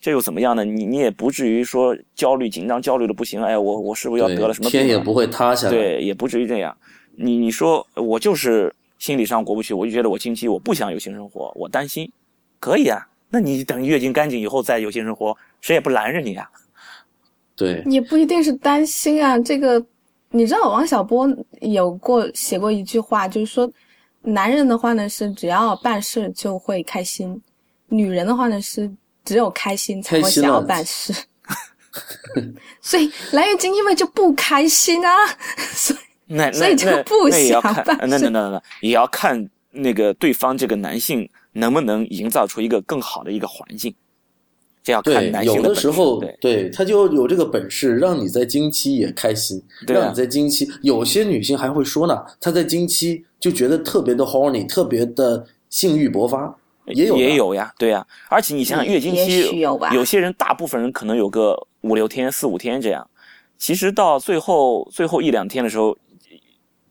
[0.00, 0.64] 这又怎么样呢？
[0.64, 3.42] 你你也不至于说焦虑、紧张、焦虑的不行。
[3.42, 4.82] 哎，我我是不是要得了什么病、啊？
[4.82, 5.72] 天也不会塌下来。
[5.72, 6.76] 对，也不至于这样。
[7.16, 12.10] 你你说我就是心理上过不去，我就觉得我近期我不想有性生活，我担心，
[12.58, 13.06] 可以啊。
[13.28, 16.50] 那你等月经干净以后再有性生活，谁也不拦着你啊。
[17.60, 19.38] 对也不一定是担心啊。
[19.38, 19.84] 这个
[20.30, 21.28] 你知道，王小波
[21.60, 23.70] 有过写过一句话，就是说，
[24.22, 27.40] 男人的话呢是只要办事就会开心，
[27.88, 28.90] 女人的话呢是
[29.24, 31.12] 只有开心才会想要办事。
[32.80, 35.12] 所以来月经因为就不开心啊，
[35.72, 35.98] 所以
[36.32, 43.92] 那所以就不那也要想看，办事那那那那也要看那个对方这个男性能不能营造出一个更好的一个环境，
[44.82, 50.66] 这要看对，有的时候对对他就有这个本事，让你在经期也开心，对啊让你在经期。
[50.82, 58.06] 有些女性还会说呢，她在经期就觉得特别的 horny，特别的性欲勃发，也有也有呀，对呀。
[58.28, 63.06] 而且你想想，月经期有吧有些人大部分人可能有个五六天、四五天这样，
[63.58, 65.96] 其实到最后最后一两天的时候，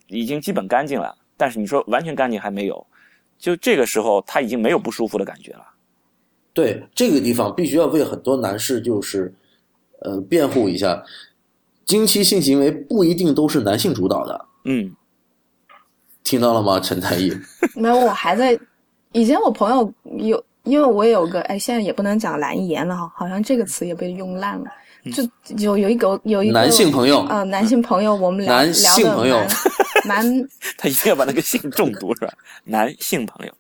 [0.08, 1.16] 已经基本干净了。
[1.36, 2.86] 但是你说完全干净还没有，
[3.40, 5.66] 就这个时候他已经没有不舒服的感觉了。
[6.54, 9.34] 对这个地方必须要为很多男士就是
[10.02, 11.04] 呃辩护一下，
[11.86, 14.92] 经期性行为不一定都是男性主导的，嗯，
[16.24, 17.32] 听到了吗，陈太医？
[17.76, 18.60] 没有，我还在。
[19.12, 24.66] 以前我朋友有，因为我也有个，哎，现在也不能讲蓝颜了哈，好像这个词也被用烂了。
[25.14, 25.24] 就
[25.58, 29.38] 有有一个有一个男性朋友呃，男性朋友，我们聊男性朋友
[30.06, 32.34] 蛮蛮 他一定要把那个性中毒是吧？
[32.66, 33.54] 男性朋友，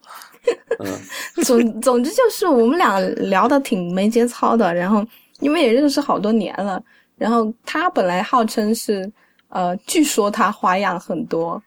[1.44, 3.00] 总总之就是我们俩
[3.30, 5.06] 聊的挺没节操的，然后
[5.40, 6.82] 因为也认识好多年了，
[7.18, 9.12] 然后他本来号称是
[9.50, 11.62] 呃，据说他花样很多，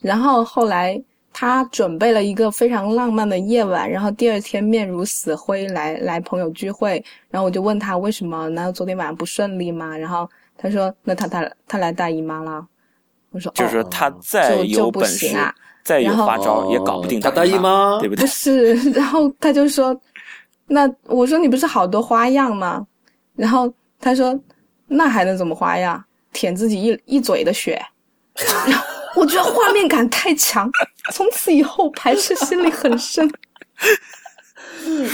[0.00, 1.00] 然后后来
[1.32, 8.48] 他准备了一个非常浪漫的夜晚，然后第二天面如死灰来来朋友聚会，然后我就问他为什么？
[8.50, 9.96] 难道昨天晚上不顺利吗？
[9.96, 12.66] 然后他说那他他他来大姨妈了，
[13.36, 18.22] 我说就是他再有本事行啊，再有花招，也搞不定他大姨姨妈对不对？
[18.22, 19.94] 不是，然后他就说，
[20.66, 22.86] 那我说你不是好多花样吗？
[23.34, 23.70] 然后
[24.00, 24.34] 他说，
[24.86, 26.02] 那还能怎么花样？
[26.32, 27.78] 舔自己一一嘴的血。
[28.66, 30.70] 然后我觉得画面感太强，
[31.12, 33.30] 从此以后排斥心理很深。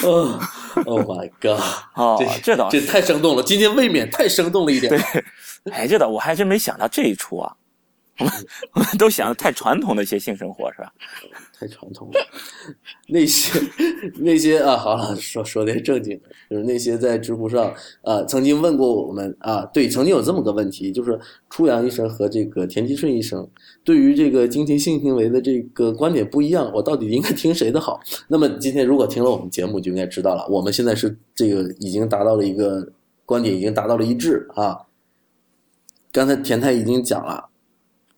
[0.05, 0.39] 哦
[0.87, 1.61] ，Oh my god！
[1.95, 4.93] 哦这倒这太生动了，今天未免太生动了一点。
[5.73, 7.53] 哎，这倒我还真没想到这一出啊。
[8.19, 8.33] 我们
[8.75, 10.93] 我们都想的太传统的一些性生活是吧？
[11.59, 12.21] 太传统了。
[13.09, 13.59] 那些
[14.17, 17.73] 那些啊，好了，说说点正经的，就是那些在知乎上
[18.03, 23.49] 啊曾经问过我们啊，对，曾经有这么个问题，就是初阳医生和这个田吉顺医生
[23.83, 27.99] 对于这个经期性行为的这个观点不一样，我到底应该听谁的好？
[28.29, 32.87] 那么今天如果听了我们节目，就应该知道了，我们现在是这个已经达到了一个
[33.25, 34.77] 观点，已经达到了一致啊。
[36.13, 37.49] 刚才田太已经讲了，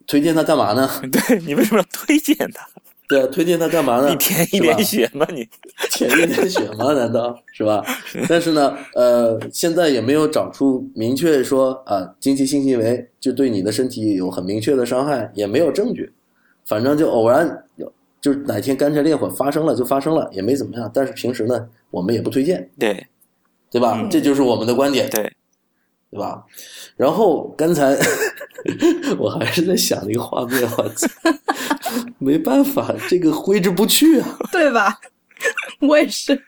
[0.07, 0.89] 推荐他干嘛呢？
[1.11, 2.67] 对你为什么要推荐他？
[3.07, 4.09] 对啊，推荐他干嘛呢？
[4.09, 5.27] 你填一点血吗？
[5.31, 5.47] 你
[5.91, 6.93] 舔一点血吗？
[6.97, 7.85] 难道是吧？
[8.29, 16.11] 但是呢，呃，现在也没有找出明确说啊，经期性行为就对你的身体有很明确的伤害，也没有证据。
[16.65, 20.91] 反正就偶然有，就是哪天干柴烈火发生了就发生了，也没怎么样。
[20.95, 23.07] 但是平时呢，我们也不推荐，对
[23.71, 23.99] 对吧？
[24.01, 25.31] 嗯这就是我们的观点，对，
[26.15, 26.41] 对吧？
[26.97, 27.99] 然后刚才
[29.19, 31.09] 我还是在想那个画面，我操，
[32.19, 34.39] 没办法，这个挥之不去啊。
[34.53, 34.97] 对吧？
[35.83, 36.41] 我也是，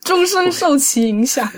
[0.00, 1.48] 终身受其影响。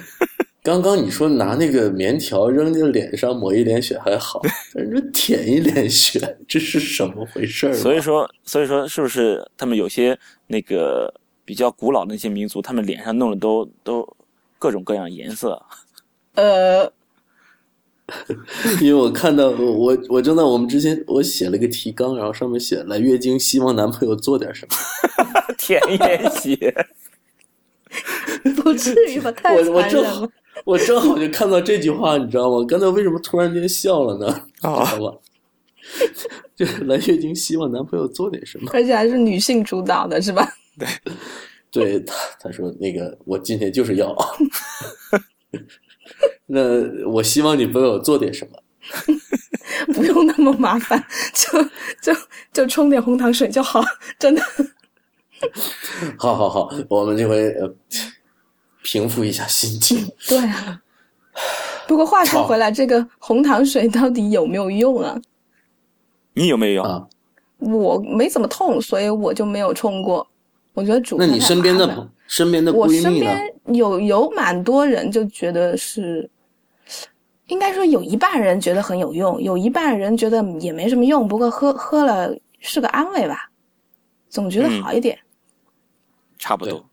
[0.63, 4.43] 刚刚你说拿那个棉条扔在脸上抹一脸血还好，
[4.75, 7.73] 但是舔一脸血，这是什么回事儿？
[7.73, 11.13] 所以说，所以说，是不是他们有些那个
[11.47, 14.07] 比较古老的那些民族，他们脸上弄的都都
[14.59, 15.61] 各种各样颜色？
[16.35, 16.85] 呃，
[18.81, 24.75] 因为我看到我我我正在我们之前我写了个提纲，然后上面写来月经希望男朋友做点什么。
[25.59, 26.75] 田野写，
[28.63, 29.31] 不至于吧？
[29.33, 30.29] 太我我正好。
[30.65, 32.65] 我正好就看到这句话，你知道吗？
[32.69, 34.27] 刚才为什么突然间笑了呢？
[34.61, 35.19] 啊知道吧？
[36.55, 38.71] 就是来月经希望男朋友做点什么。
[38.75, 40.47] 而且还是女性主导的，是吧？
[41.71, 44.15] 对 对他，他说那个我今天就是要，
[46.53, 46.61] 那
[47.09, 48.59] 我希望你帮我做点什么。
[49.95, 51.63] 不用那么麻烦， 就
[52.03, 52.21] 就
[52.53, 53.83] 就冲点红糖水就好，
[54.19, 54.43] 真的。
[56.19, 57.73] 好好好，我们这回呃
[58.83, 60.07] 平复一下心情。
[60.29, 60.81] 对啊。
[61.87, 65.17] 不过话说回来，这个红糖水到底有没有用啊？
[66.35, 66.85] 你有没有用？
[66.85, 67.07] 啊，
[67.59, 70.27] 我没怎么痛，所以我就没有冲过。
[70.73, 73.27] 我觉得主那你身边的身边的我身闺蜜呢？
[73.27, 76.29] 边有有蛮多人就觉得是，
[77.51, 83.51] 应该说有一半人觉得很有用，有一半人觉得也没什么用，不过喝喝了是个安慰吧，
[84.29, 85.19] 总觉得嗯好一点。
[86.39, 86.89] 差不多。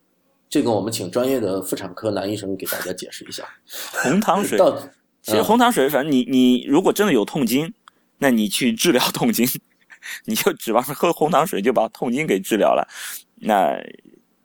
[0.49, 3.43] 这个我们请专业的妇产科男医生给大家解释一下。
[4.01, 4.77] 红糖水， 到
[5.21, 7.71] 其实红糖水，反正你你如果真的有痛经，
[8.17, 9.45] 那你去治疗痛经，
[10.25, 12.87] 你就指望喝红糖水就把痛经给治疗了，
[13.35, 13.77] 那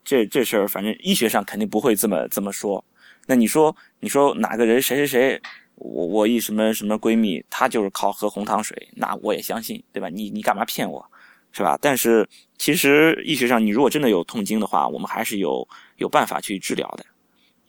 [0.05, 2.85] 这这事儿反正医学上肯定不会这么这么说。
[3.27, 5.43] 那你说你说哪个人谁谁谁，
[5.83, 10.09] 我我一什么什么闺蜜，她就是靠喝红糖水，那我也相信，对吧？
[10.09, 11.05] 你你干嘛骗我，
[11.51, 11.77] 是吧？
[11.83, 15.67] 但是其实医学上，你如果真的有痛经的话，我们还是有
[15.97, 17.05] 有办法去治疗的，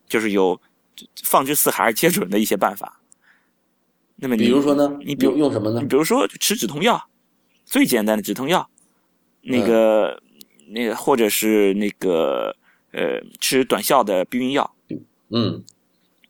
[0.07, 0.59] 就是有
[1.23, 3.01] 放之四海而皆准的一些办法。
[4.15, 5.87] 那么你比如说呢，你比如用用什么呢你？
[5.87, 7.09] 比如说吃止痛药，
[7.65, 8.69] 最简单的止痛药，
[9.41, 10.21] 那个、
[10.67, 12.55] 那个或者是那个
[12.91, 14.75] 呃吃短效的避孕药。
[15.29, 15.63] 嗯，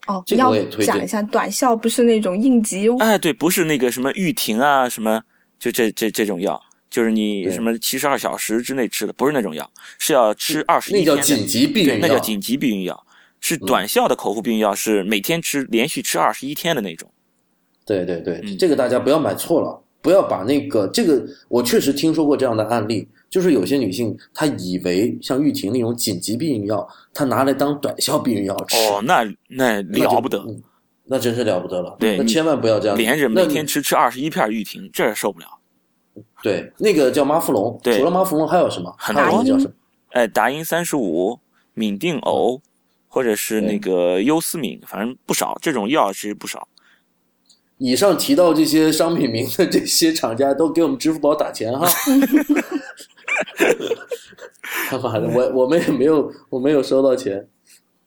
[0.07, 2.97] 哦，这个要我也推荐讲一下，短效不是那种应急用。
[2.99, 5.21] 哎，对，不是那个什么毓婷啊，什么
[5.57, 11.15] 就这这这种药，就是你什么七十二小时之内吃的，不是那种药，是要吃二十一天的。
[11.15, 13.05] 那叫紧急避，孕药，那叫紧急避孕药。
[13.45, 17.09] 是短效的口服避孕药，是每天吃，连续吃二十一天的那种。
[17.85, 30.61] 对对对，嗯这个大家不要买错了，不要把那个这个，我确实听说过这样的案例，就是有些女性她以为像毓婷那种紧急避孕药，她拿来当短效避孕药吃，哦，那那了不得，嗯
[31.05, 31.97] 那真是了不得了。
[31.99, 35.47] 对那千万不要这样，连着那每天吃吃二十一片毓婷，这受不了。
[36.43, 38.93] 对那个叫妈富隆，对除了妈富隆还有什么？
[38.99, 39.71] 很多叫什么？
[40.11, 41.39] 哎，达英三十五、
[41.73, 42.61] 敏定偶，
[43.07, 46.67] 或者是那个优思敏，反正不少，这种药其实不少。
[47.79, 51.85] 以上提到这些商品名的这些厂家都给我们支付宝打钱哈。
[54.89, 57.47] 他妈的，我我们也没有，我没有收到钱。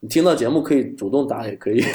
[0.01, 1.83] 你听到节目可以主动打，也可以。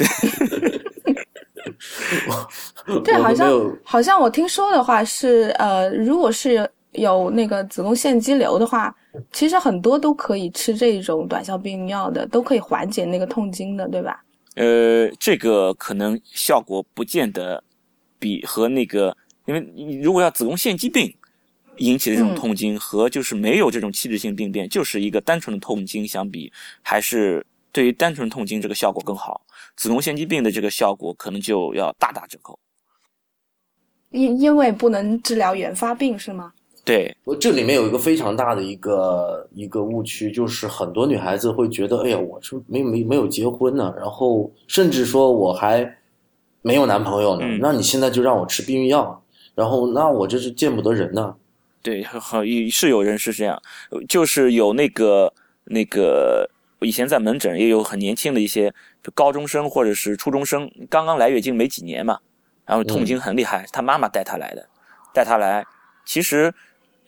[3.04, 8.94] 对，好像好像我听说的话是，呃，如果是有那个子宫腺肌瘤的话，
[9.32, 14.24] 其实很多都可以吃这种短效避孕药的，都可以缓解那个痛经的，对吧？
[14.56, 17.64] 呃，这个可能效果不见得
[18.20, 21.16] 比和那个，因为你如果要子宫腺肌病
[21.78, 26.52] 引起的这种嗯痛经，和就是没有这种器质性病变，就是一个单纯的痛经相比，
[26.82, 29.42] 还是对于单纯痛经这个效果更好。
[29.76, 32.60] 子宫腺肌病的这个效果可能就要大打折扣。
[34.10, 36.52] 因因为不能治疗原发病是吗？
[36.84, 45.98] 对，我这里面有一个非常大的一个一个误区，就是很多女孩子会觉得，哎呀，我是没没没有结婚呢，然后甚至说我还
[46.62, 49.24] 没有男朋友呢，嗯那你现在就让我吃避孕药，
[49.56, 51.36] 然后那我这是见不得人呢。
[51.84, 53.62] 对，好是有人是这样，
[54.08, 55.34] 就是有那个
[55.66, 56.48] 那个，
[56.80, 58.72] 以前在门诊也有很年轻的一些
[59.02, 62.20] 就高中生或者是初中生，刚刚来月经没几年嘛，
[62.66, 64.70] 然后痛经很厉害，他妈妈带他来的，
[65.12, 65.66] 带他来，
[66.06, 66.54] 其实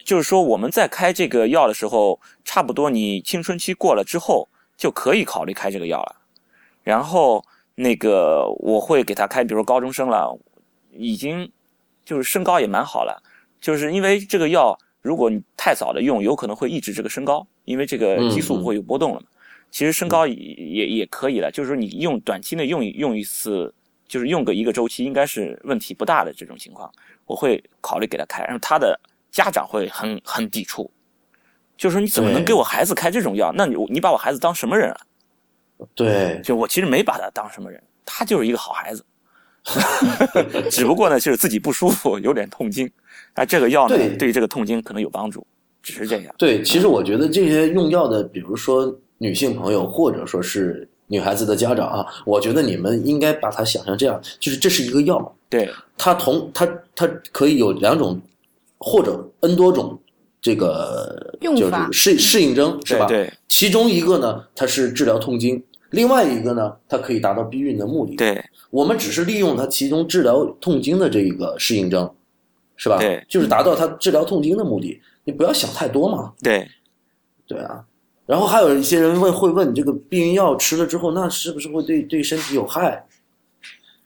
[0.02, 6.16] 就是说我们在开这个药的时候，差不多你青春期过了之后就可以考虑开这个药了，
[6.82, 7.44] 然后
[7.76, 10.36] 那个我会给他开，比如高中生了，
[10.90, 11.52] 已经
[12.04, 13.22] 就是身高也蛮好了。
[13.64, 19.26] 就是因为这个药，如果你太早的用，有可能会抑制这个升高，因为这个激素会有波动了嘛。
[19.70, 23.74] 其实身高也也也可以了，就是说你用短期内用一用一次，
[24.06, 26.92] 就是用个一个周期，应该是问题不大的这种情况，
[27.24, 28.44] 我会考虑给他开。
[28.44, 29.00] 然后他的
[29.30, 30.90] 家长会很很抵触，
[31.78, 33.50] 就是说你怎么能给我孩子开这种药？
[33.56, 35.00] 那你你把我孩子当什么人啊？
[35.94, 39.02] 对，就我其实没把他当什么人，他就是一个好孩子，
[40.70, 42.90] 只不过呢就是自己不舒服，有点痛经。
[43.34, 45.44] 那这个药呢，对对于这个痛经可能有帮助，
[45.82, 46.34] 只是这样。
[46.38, 58.20] 对，其实我觉得这些用药的，比如说女性朋友，或者说是女孩子的家长啊，我觉得你们应该把它想象这样，就是这是一个药，对它同它它可以有两种
[58.78, 59.98] 或者 n 多种
[60.40, 63.06] 这个就是适适应症是吧？
[63.06, 65.58] 对其中一个呢，它是治疗痛经；
[65.94, 68.16] 另外一个呢，它可以达到避孕的目的。
[68.16, 72.12] 对我们只是利用它其中治疗痛经的这一个适应症，
[72.76, 72.98] 是吧？
[72.98, 75.00] 对就是达到它治疗痛经的目的。
[75.24, 76.68] 你不要想太多嘛，对
[77.46, 77.84] 对啊。
[78.26, 83.06] 然后还有一些人问会问，你这个避孕药吃了之后，那是不是会对对身体有害？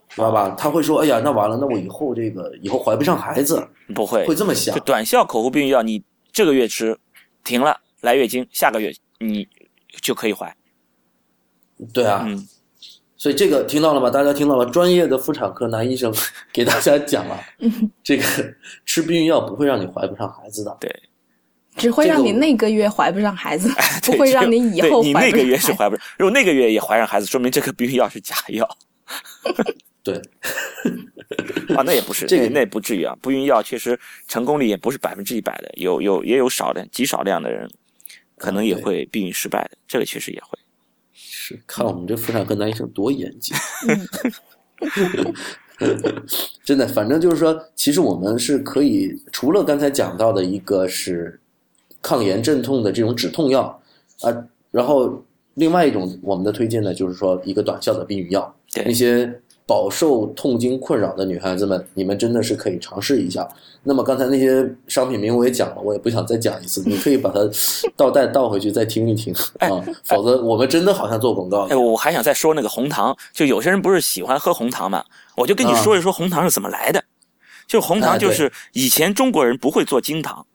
[0.08, 0.50] 知道吧？
[0.58, 3.64] 他会说：“哎呀，那完了，那我以后这个以后怀不上孩子。
[3.94, 4.80] 不”会会这么想就。
[4.82, 6.98] 短效口服避孕药，你这个月吃
[7.44, 9.46] 停了来月经，下个月你
[10.02, 10.52] 就可以怀。
[11.92, 12.48] 对啊，嗯，
[13.16, 14.10] 所以这个听到了吗？
[14.10, 14.66] 大家听到了？
[14.66, 16.12] 专业的妇产科男医生
[16.52, 17.40] 给大家讲了，
[18.02, 18.24] 这个
[18.84, 20.76] 吃避孕药不会让你怀不上孩子的。
[20.80, 20.90] 对，
[21.76, 23.70] 只会让你那个月怀不上孩子，
[24.02, 28.68] 不会让你以后你那个怀不上孩子月是怀不上，如果那个月也怀上孩子，说明这个避孕药是假药
[30.02, 30.16] 对，
[31.76, 33.14] 啊，那也不是，这个那也不至于啊。
[33.22, 37.70] 避孕药确实成功率也不是百分之一百的，有有也有少量极少量的人
[38.36, 40.58] 可能也会避孕失败的，这个确实也会。
[41.48, 43.56] 是看我们这妇产科男医生多严谨。
[46.64, 51.40] 真的，反正就是说，其实我们是可以除了刚才讲到的一个是
[52.02, 53.80] 抗炎镇痛的这种止痛药
[54.20, 55.24] 啊，然后
[55.54, 58.54] 另外一种我们的推荐呢，就是说一个短效的避孕药。
[58.84, 63.46] 那些饱受痛经困扰的女孩子们，你们真的是可以尝试一下。
[63.82, 67.40] 那么刚才那些商品名我也讲了，我也不想再讲一次， 你可以把它
[67.94, 75.04] 倒带倒回去再听一听哎啊，否则我们真的好像做广告哎，我还想再说那个红糖，就有些人不是喜欢喝红糖嘛，
[75.36, 77.04] 我就跟你啊说一说红糖是怎么来的。
[77.66, 80.46] 就红糖就是以前中国人不会做精糖，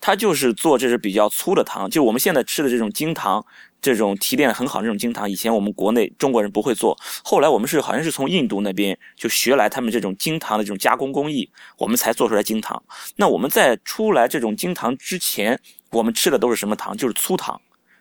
[0.00, 3.44] 他就是做这是比较粗的糖，就我们现在吃的这种精糖，
[3.80, 12.82] 这种提炼得很好的这种精糖，以前我们国内中国人不会做，后来我们是好像是从印度那边就学来他们这种精糖的这种加工工艺，我们才做出来精糖。
[13.16, 15.60] 那我们在出来这种精糖之前，
[15.90, 16.96] 我们吃的都是什么糖？
[16.96, 17.60] 就是粗糖。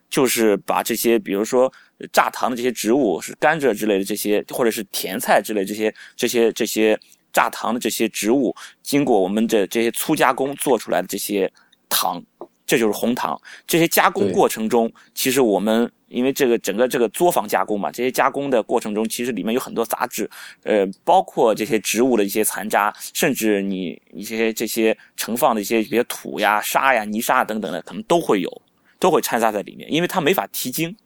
[0.09, 1.69] 就是把这些，比如说
[2.13, 6.97] 榨糖的这些植物，是甘蔗之类的这些，或者是甜菜之类这些这些这些
[7.33, 11.51] 榨糖的这些植物，经过我们的这些粗加工做出来的这些
[11.89, 12.23] 糖，
[12.67, 13.41] 这就是红糖。
[13.65, 20.29] 这些加工过程中，其实我们因为这个整个这个作坊加工嘛，这些加工的过程中，其实里面有很多杂质，
[20.61, 28.61] 呃，包括这些植物的一些残渣，甚至你一些这些盛放的一些比如土呀、沙呀、泥沙等等的，可能都会有。
[28.99, 30.97] 都会掺杂在里面，因为它没法提精，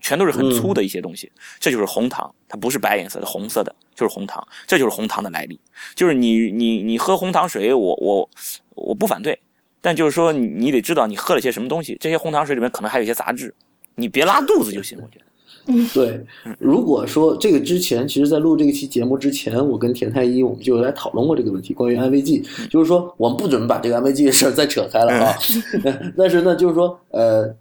[0.00, 1.30] 全都是很粗的一些东西。
[1.60, 5.60] 这就是红糖，它不是白颜色的，红色的，就是红糖，这就是红糖的来历。
[5.94, 8.28] 就是你你你喝红糖水，我我
[8.74, 9.38] 我不反对，
[9.86, 13.54] 但就是说你你得知道你喝了些什么东西，这些红糖水里面可能还有一些杂质，
[13.94, 15.24] 你别拉肚子就行，我觉得。
[15.94, 16.20] 对，
[16.58, 25.32] 如果说这个之前，其实，在录这一期节目之前，我跟田太医我们就有来讨论过这个问题，关于安慰剂， 就是说我们不准把这个安慰剂的事儿再扯开了啊。
[26.18, 27.54] 但是呢，就是说，呃，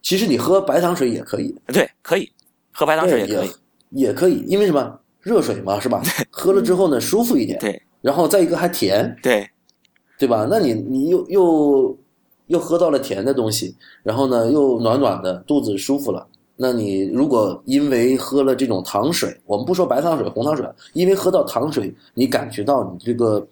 [0.00, 2.32] 其实你喝白糖水也可以，对，可以
[2.72, 3.50] 喝白糖水也可以。
[3.90, 4.98] 也可以，因为什么？
[5.20, 6.02] 热水嘛，是吧？
[6.30, 9.44] 喝了之后呢，舒服一点，对然后再一个还甜，对
[10.18, 10.46] 对吧？
[10.50, 11.96] 那你你又又
[12.46, 16.26] 又喝到了甜的东西，然后呢又暖暖的，肚子舒服了。
[16.56, 23.46] 那你如果因为喝了这种糖水，我们不说白糖水、红糖水，因为喝到糖水，你感觉到你这个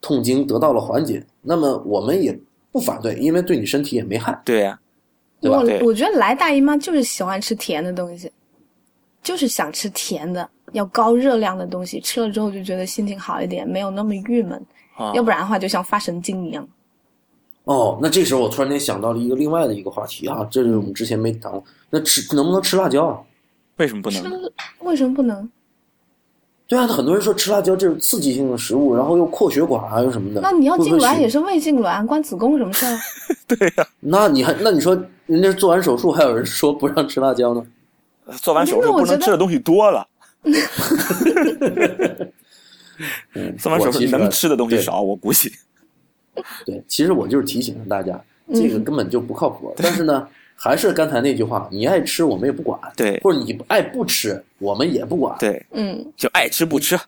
[0.00, 2.38] 痛经得到了缓解，那么我们也
[2.70, 4.40] 不反对，因为对你身体也没害。
[4.44, 4.78] 对呀、
[5.40, 8.30] 对吧我我觉得来大姨妈就是喜欢吃甜的东西，
[9.20, 14.64] 就是想吃甜的，要高热量的东西，吃了之后就觉得心情好一点，没有那么郁闷。
[14.96, 16.66] 啊，要不然的话，就像发神经一样。
[17.64, 21.62] 哦，那这时候我突然间想到了一个另外的一个话题啊，这是我们之前没谈过。
[21.90, 23.18] 那吃能不能吃辣椒啊？
[23.76, 24.50] 为什么不能？
[24.80, 25.48] 为什么不能？
[26.66, 30.40] 对啊，很多人说吃辣椒这是刺激性的食物，然后又扩血管啊，又什么的。
[30.40, 32.98] 那你要痉挛也是胃痉挛，关子宫什么事儿？
[33.46, 37.64] 对呀、那你还那你说人家做完手术还有人说不让吃辣椒呢？
[38.40, 40.06] 做完手术不能吃的东西多了。
[43.34, 45.52] 嗯，做完手术我其实能吃的东西对少，我估计。
[46.66, 49.72] 对，其实我就是提醒大家，嗯这个根本就不靠谱。
[49.76, 56.98] 但是呢，还是刚才那句话，你爱吃我们也不管，对或者你爱不吃我们也不管，对，嗯，就爱吃不吃。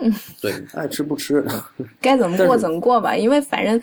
[0.00, 0.12] 嗯
[0.42, 1.44] 对，爱吃不吃，
[2.00, 3.80] 该怎么过怎么过吧，因为反正。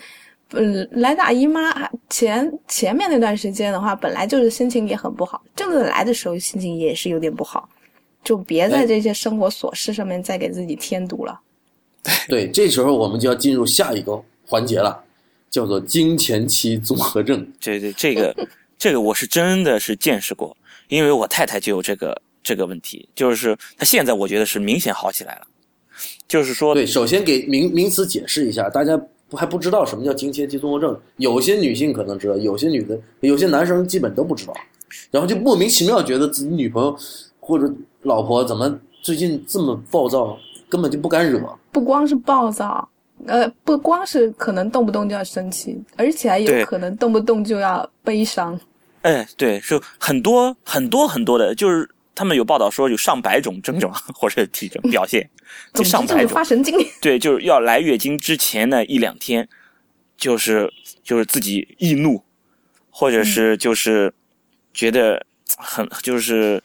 [0.54, 1.72] 嗯，来大姨妈
[2.10, 7.66] 前前面那段时间的话，本来就是心情也很不好，正在来的时候心情也是有点不好，
[8.22, 11.40] 就别在哎这些生活琐事上面再给自己添堵了。
[12.28, 15.02] 对，这时候我们就要进入下一个环节了，
[15.50, 17.46] 叫做经前期综合症。
[17.60, 20.56] 这这这个这个我是真的是见识过，
[20.88, 25.46] 因为我太太就有这个这个问题，就是她现在我觉得是明显好起来了，
[26.26, 34.52] 就是说对，首先给名名词解释一下，大家不还不知道什么叫经前期综合症，有些女性可能知道，有些女的，有些男生基本都不知道，
[35.12, 36.98] 然后就莫名其妙觉得自己女朋友
[37.38, 37.72] 或者
[38.02, 40.38] 老婆怎么最近这么暴躁，
[40.68, 41.40] 根本就不敢惹。
[41.70, 42.88] 不光是暴躁，
[43.26, 48.58] 呃，不光是可能动不动就要生气，而且还有可能动不动就要悲伤。
[49.02, 55.28] 哎，对，是很多很多很多的，就是他们有报道说有上百种症状或者这种表现，
[55.72, 56.44] 这 总之上百种就是发。
[56.44, 56.76] 神经。
[57.00, 59.48] 对，就是要来月经之前的一两天，
[60.16, 60.72] 就是
[61.02, 62.22] 就是自己易怒，
[62.90, 64.12] 或者是就是
[64.72, 65.24] 觉得
[65.56, 66.62] 很就是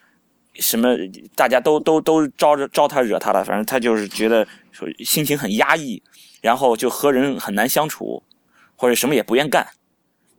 [0.60, 0.96] 什么，
[1.36, 6.02] 大家都都都招着招他惹他了，反正他就是觉得说心情很压抑，
[6.42, 8.22] 然后就和人很难相处，
[8.76, 9.68] 或者什么也不愿干，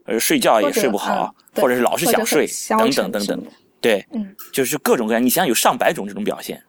[0.05, 2.89] 呃，睡觉也睡不好，嗯或者是老是想睡等。
[2.91, 3.43] 等等等
[3.81, 6.61] 对，嗯，就是各种各样，你想想有上百种这种表现。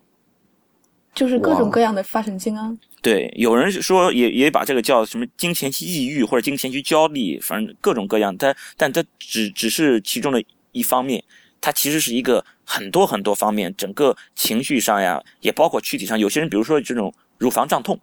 [1.13, 2.73] 就是各种各样的发神经啊。
[3.03, 10.41] 对，有人说也也把这个叫什么金钱期抑郁或者金钱期焦虑，反正各种各样，但但它只只是其中的
[10.71, 11.23] 一方面，
[11.61, 16.17] 它其实是一个很多很多方面，整个情绪上呀，也包括躯体上。
[16.17, 17.99] 有些人比如说这种乳房胀痛，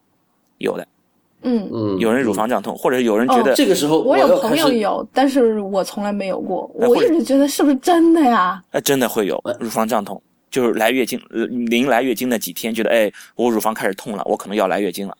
[0.57, 0.85] 有的，
[1.43, 6.69] 嗯，嗯，有人乳房胀痛，或者有人觉得、这个时候我有朋友有，但是我从来没有过。
[6.73, 8.61] 我一直觉得是不是真的呀？
[8.71, 15.17] 哎真的会有乳房胀痛，就是来月经呃临来月经那几天，觉得哎我乳房开始痛了，我可能要来月经了，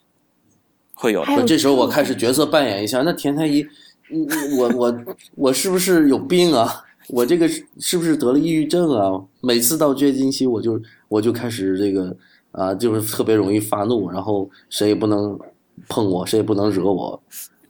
[0.93, 1.23] 会有。
[1.23, 3.65] 有这时候我开始角色扮演一下，那田太医，
[4.11, 4.27] 嗯
[4.57, 4.97] 我我
[5.35, 6.83] 我是不是有病啊？
[7.09, 9.11] 我这个是是不是得了抑郁症啊？
[9.41, 12.15] 每次到月经期，我就我就开始这个
[12.51, 15.39] 啊，就是特别容易发怒，然后谁也不能
[15.87, 17.21] 碰我，谁也不能惹我，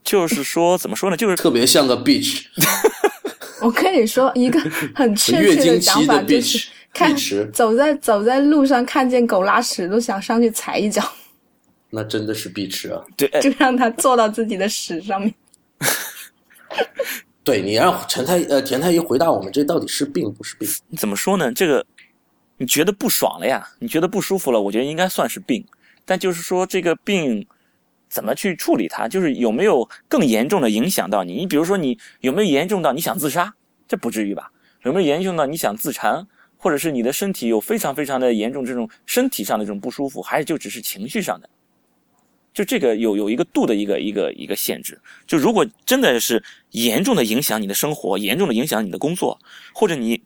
[0.02, 1.16] 就是说怎么说呢？
[1.16, 2.46] 就是特别像个 bitch，
[3.62, 4.58] 我跟你说一个
[4.94, 7.16] 很确月切经期的讲法，就是 bitch， 看
[7.52, 11.02] 走在走在路上看见狗拉屎都想上去踩一脚，
[11.90, 13.04] 那真的是 bitch 啊！
[13.16, 15.32] 对，哎就让他坐到自己的屎上面。
[17.48, 20.68] 对你让陈太呃田太医回答我们，这到底是病不是病？
[20.98, 21.50] 怎么说呢？
[21.50, 21.82] 这个
[22.58, 23.66] 你觉得不爽了呀？
[23.78, 24.60] 你觉得不舒服了？
[24.60, 25.64] 我觉得应该算是病，
[26.04, 27.46] 但就是说这个病
[28.10, 31.32] 怎么去处理它，就是有没有更严重的影响到你？
[31.36, 33.54] 你比如说你有没有严重到你想自杀？
[33.88, 34.52] 这不至于吧？
[34.82, 36.26] 有没有严重到你想自残？
[36.58, 41.48] 或者是你的身体有非常非常的严重这种身体上的这种不舒服，还是就只是情绪上的？
[42.58, 45.00] 就这个有有一个度的一个一个一个限制。
[45.28, 46.42] 就如果真的是
[46.72, 49.38] 严重的影响你的生活，严重的影响你的工作，
[49.72, 50.20] 或者你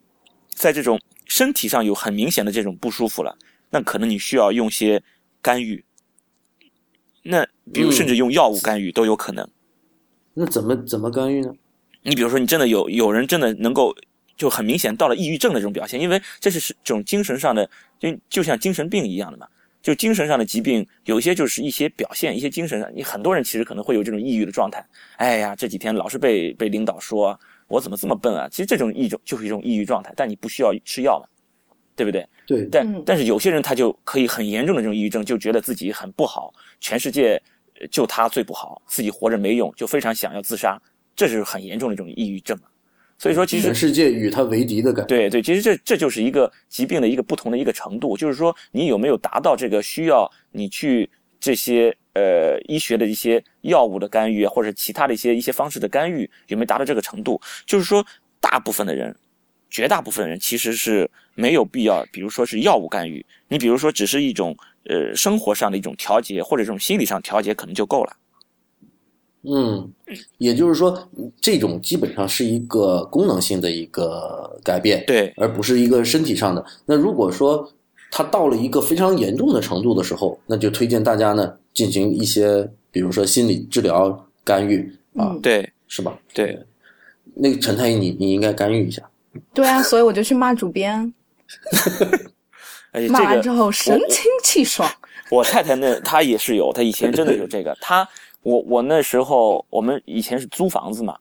[0.49, 3.37] 在这种身体上有很明显的这种不舒服了，
[3.69, 5.03] 那可能你需要用些
[5.43, 5.85] 干预。
[7.23, 9.47] 那比如嗯甚至用药物干预都有可能。
[10.33, 11.53] 那怎么怎么干预呢？
[12.01, 13.95] 你比如说，你真的有有人真的能够
[14.39, 17.69] 就很明显到了抑郁症的这种表现，因为这是是这种精神上的，
[18.01, 19.47] 就就像精神病一样的嘛。
[19.83, 24.85] 就精神上的疾病，有一些就是一些表现，一些精神上，你很多人其实可能会有这种抑郁的状态。
[25.17, 28.49] 哎呀，这几天老是被被领导说我怎么这么笨啊？
[28.49, 31.27] 其实这种一种就是一种抑郁状态，但你不需要吃药嘛，
[31.97, 32.25] 对不对？
[32.47, 37.41] 对，但、嗯但是有些人他就可以很严重的这种抑郁症，就觉得自己很不好，全世界
[37.81, 40.81] 呃就他最不好，自己活着没用，就非常想要自杀，
[41.17, 42.65] 这是很严重的一种抑郁症嘛。
[43.23, 45.07] 所以说，其实全世界与他为敌的感觉。
[45.07, 51.09] 对对，其实这这就是一个疾病的一个不同的一个程度，就是说你有没有达到这个需要你去
[51.39, 57.41] 这些呃医学的一些药物的干预，或者其他的一些一些方式的干预有没有达到这个程度？
[57.65, 58.05] 就是说，
[58.41, 59.15] 大部分的人，
[59.71, 64.57] 绝大部分人其实是没有必要，比如说是药物干预，你比如说只是一种
[64.87, 68.17] 呃生活上的一种调节，或者这种心理上调节，可能就够了。
[69.45, 69.91] 嗯，
[70.39, 70.97] 也就是说，
[71.41, 76.65] 这种基本上是一个功能性的一个改变，对，而不是一个身体上的。
[76.87, 77.69] 那如果说
[78.11, 86.17] 它到了一个非常严重的程度的时候，那就推荐大家呢进行一些，比如说心理治疗干预啊，嗯对是吧？
[86.33, 86.59] 对，
[87.35, 89.03] 那个陈太医，你你应该干预一下。
[89.53, 91.13] 对啊，所以我就去骂主编，
[93.11, 94.89] 骂完之后神清气爽。
[95.31, 97.75] 我太太那她也是有，她以前真的有这个。
[97.81, 98.07] 她
[98.43, 101.17] 我我那时候我们以前是租房子嘛，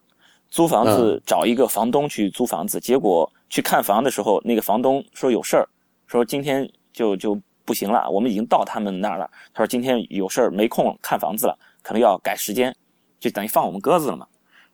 [0.50, 5.68] 租房子找一个房东去租房子，结果去看房的时候，那个房东说有事儿，
[6.08, 9.30] 说今天就就不行了，我们已经到他们那儿了。
[9.54, 12.76] 他说今天有事儿没空看房子了，可能要改时间，
[13.20, 14.28] 就等于放我们鸽子了嘛。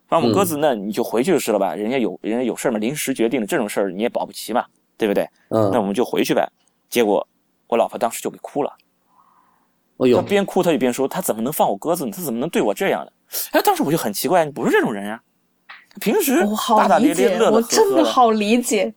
[0.06, 1.74] 放我们鸽子，那你就回去就是了吧？
[1.74, 4.64] 人家有人家有事儿嘛，临时决定的这种事儿你也保不齐嘛，
[4.96, 5.28] 对不对？
[5.50, 6.50] 嗯，那我们就回去呗。
[6.88, 7.26] 结果
[7.66, 8.74] 我老婆当时就给哭了。
[9.98, 12.12] 哎呦他，边哭他就边说：“他怎么能放我鸽子呢？
[12.14, 13.10] 他怎么能对我这样呢？”
[13.52, 15.20] 哎，当时我就很奇怪，你不是这种人呀、
[16.00, 18.94] 平时我好大大咧，咧、乐乐我呵呵的，真的好理解。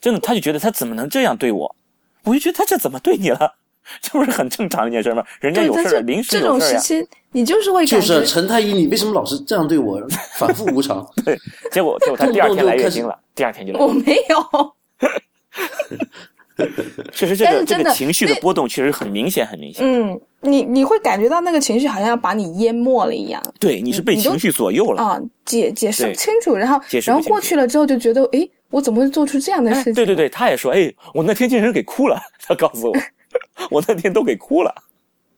[0.00, 1.76] 真的，他就觉得他怎么能这样对我？
[2.24, 3.54] 我就觉得他这怎么对你了？
[4.00, 5.22] 这不是很正常的一件事吗？
[5.40, 6.80] 人家，有事儿，临时这种有事儿呀。
[6.80, 10.00] 时期，你就是会就是陈太医，你为什么老是这样对我？
[10.38, 11.06] 反复无常。
[11.24, 11.38] 对，
[11.70, 13.88] 结果结果他第二天来月经了，第二天就来我。
[13.88, 14.74] 没有。
[17.12, 19.84] 确实，这个这个情绪的波动确实很明显，很明显。
[19.84, 25.02] 嗯，你你会感觉到那个情绪好像要把你淹没了一样对，你是被情绪左右了。
[25.02, 29.94] 啊，解解释不清楚，然后然后过去了之后就觉得，哎，我怎么会做出这样的哎事情？
[29.94, 32.20] 对对对，他也说，哎，我那天竟然给哭了。
[32.46, 32.96] 他告诉我，
[33.70, 34.72] 我那天都给哭了。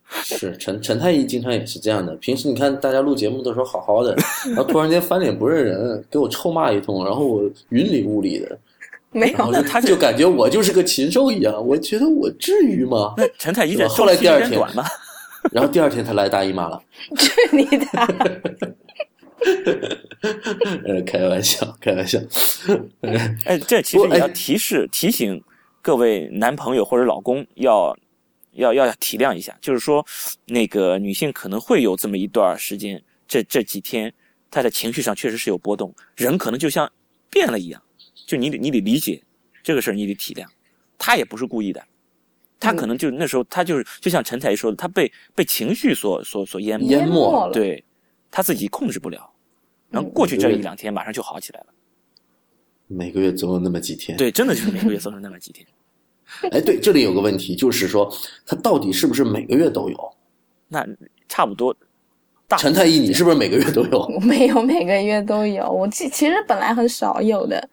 [0.09, 2.15] 是陈陈太医经常也是这样的。
[2.17, 4.15] 平时你看大家录节目的时候好好的，
[4.47, 8.57] 然后突然间翻脸不认人，给我臭骂一通，然后我云里雾里的，
[9.17, 11.55] 没有然后就他这就 感觉我就是个禽兽一样。
[11.67, 13.15] 我觉得我至于吗？
[13.17, 14.61] 那陈太医在后来第二天？
[15.53, 16.83] 然后第二天他来大姨妈了，
[17.17, 17.87] 去你的！
[20.85, 22.19] 呃，开玩笑，开玩笑。
[23.45, 25.41] 哎，这其实也要提示提醒
[25.81, 27.97] 各位男朋友或者老公要
[28.55, 30.05] 要要体谅一下，就是说，
[30.47, 34.13] 那个女性可能会有这么一段时间，这这几天
[34.51, 36.91] 她的情绪上确实是有波动，人可能就像
[37.31, 37.81] 变了一样，
[38.27, 39.23] 就你得你得理解
[39.63, 40.45] 这个事儿，你得体谅，
[40.99, 41.83] 他也不是故意的。
[42.59, 47.53] 他可能就那时候，他就是就像陈才说的，他被被情绪所所所淹没，淹没没了。
[47.53, 47.85] 对，
[48.31, 49.31] 他自己控制不了，
[49.91, 51.67] 然后过去这一两天马上就好起来了。
[52.89, 54.17] 每个月总有那么几天。
[54.17, 55.67] 对，真的就是每个月总有那么几天。
[56.51, 58.13] 哎，对，这里有个问题，就是说
[58.45, 60.17] 他到底是不是每个月都有？
[60.69, 60.85] 那
[61.29, 61.77] 差不多。
[62.49, 63.99] 大陈太医，你是不是每个月都有？
[64.07, 67.69] 我没有每个月都有，我其其实本来很少有的，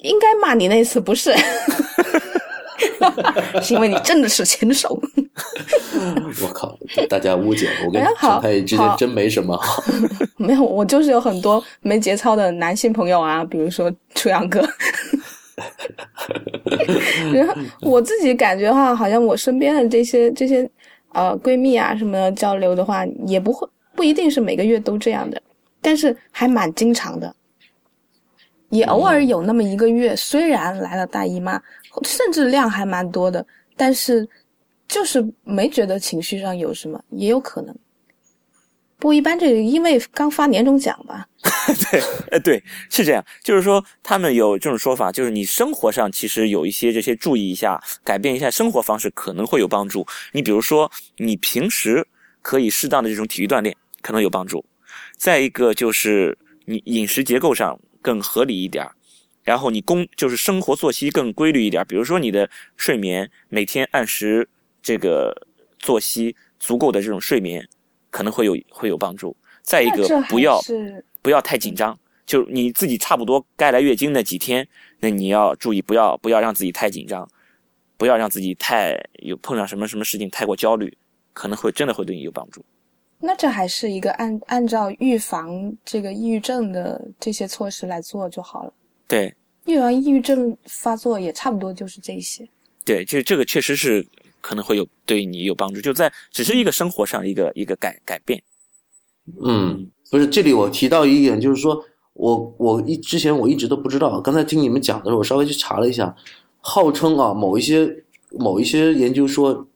[0.00, 1.34] 应该骂你那次不是，
[3.62, 4.88] 是因为你真的是禽兽。
[6.42, 6.76] 我靠，
[7.08, 9.58] 大家误解了，我跟哎好陈太医之间真没什么。
[10.36, 14.60] 没有，我就是有很多没节操的男性朋友啊，比如说初阳哥。
[17.32, 20.68] 然后我自己感觉的话，好像我身边的这些这些
[21.12, 25.42] 呃闺蜜啊什么的交流的话，也不会不一定是每个月都这样的，
[25.82, 27.34] 但是还蛮经常的，
[28.70, 31.60] 也偶尔有那么一个月，虽然来了大姨妈，
[32.04, 33.44] 甚至量还蛮多的，
[33.76, 34.28] 但是
[34.86, 37.74] 就是没觉得情绪上有什么，也有可能。
[39.00, 41.24] 不一般这个因为刚发年终奖吧，
[41.88, 42.02] 对，
[42.32, 42.60] 呃，对，
[42.90, 50.04] 是这样，就是说他们有这种说法，就是你生活上其实有一些这些注意一下，改变一下生活方式可能会有帮助。
[50.32, 52.04] 你比如说，你平时
[52.42, 54.64] 可以适当的这种体育锻炼，可能有帮助。
[55.16, 58.92] 再一个就是你饮食结构上更合理一点儿，
[59.42, 64.48] 然后你工就是生活作息更规律一点儿，比如说你的睡眠每天按时
[64.82, 65.46] 这个
[65.78, 67.68] 作息足够的这种睡眠，
[68.10, 69.36] 可能会有会有帮助。
[69.62, 70.60] 再一个不要
[71.20, 74.66] 不要太紧张，就你自己差不多该来月经那几天，
[75.00, 77.28] 那你要注意不要不要让自己太紧张，
[77.96, 80.96] 不要让自己太有碰上什么什么事情太过焦虑，
[81.32, 82.64] 可能会真的会对你有帮助。
[83.20, 88.72] 那这还是一个按按照预防这个抑郁症的这些措施来做就好了。
[89.06, 89.34] 对
[89.66, 92.48] 预防抑郁症发作也差不多就是这些。
[92.84, 94.06] 对，这这个确实是
[94.40, 98.42] 可能会有对你有帮助，就在只是一个生活上一个一个改改变。
[99.42, 106.16] 嗯，不是，这里我提到一点，就是说我我一之前我一直都不知道，刚才听你们讲的时候，我稍微去查了一下，
[106.60, 107.94] 号称啊某一些
[108.30, 109.68] 某一些研究说，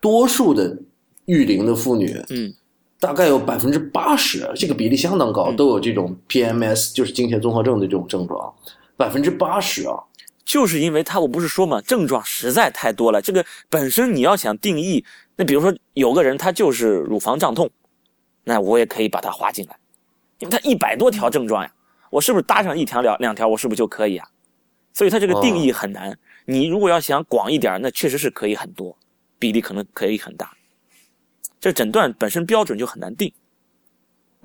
[0.00, 0.76] 多数的
[1.24, 2.52] 育龄的妇女，嗯，
[3.00, 8.54] 大概有百分之八十，这个比例相当高，嗯都有这种 PMS，就是经前综合症的这种症状，
[8.96, 9.98] 百分之八十啊。
[10.44, 13.20] 就是因为它，我不是说嘛，症状实在太多了。
[13.20, 15.04] 这个本身你要想定义，
[15.36, 17.70] 那比如说有个人他就是乳房胀痛，
[18.44, 19.76] 那我也可以把它划进来，
[20.38, 21.72] 因为他一百多条症状呀，
[22.10, 24.28] 我是不是搭上一条两两条，我是不是就可以啊？
[24.92, 26.16] 所以它这个定义很难。
[26.44, 28.96] 你如果要想广一点，那确实是可以很多，
[29.38, 30.52] 比例可能可以很大。
[31.60, 33.32] 这诊断本身标准就很难定。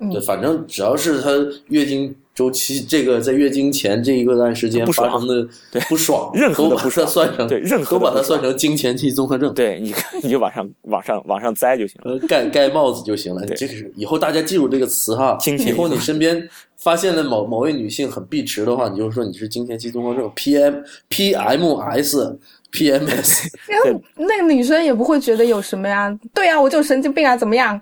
[0.02, 1.28] 嗯对，反正只要是她
[1.66, 9.52] 月经周期，这个在月经前这一个段时间不爽发生的对不爽，任何的都把它算成对任何都把它算成经前期综合症。
[9.52, 12.12] 对，你你就往上往上往上栽就行了。
[12.12, 13.44] 呃，盖盖帽子就行了。
[13.48, 15.36] 这个是以后大家记住这个词哈。
[15.38, 16.48] 经前以后你身边
[16.78, 22.38] 发现了某某位女性很碧池的话，你就说你是经前期综合症 PM PMS
[22.72, 23.48] PMS。
[23.66, 27.80] 然后那个女生也不会觉得有什么呀，对呀，我就神经病啊，怎么样？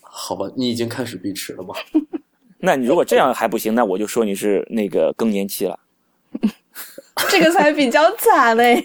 [0.00, 1.74] 好吧，你已经开始碧池了吗？
[2.60, 5.78] 那你如果这样还不行，那我就说你是那个更年期了。
[7.28, 8.82] 这个才比较惨嘞。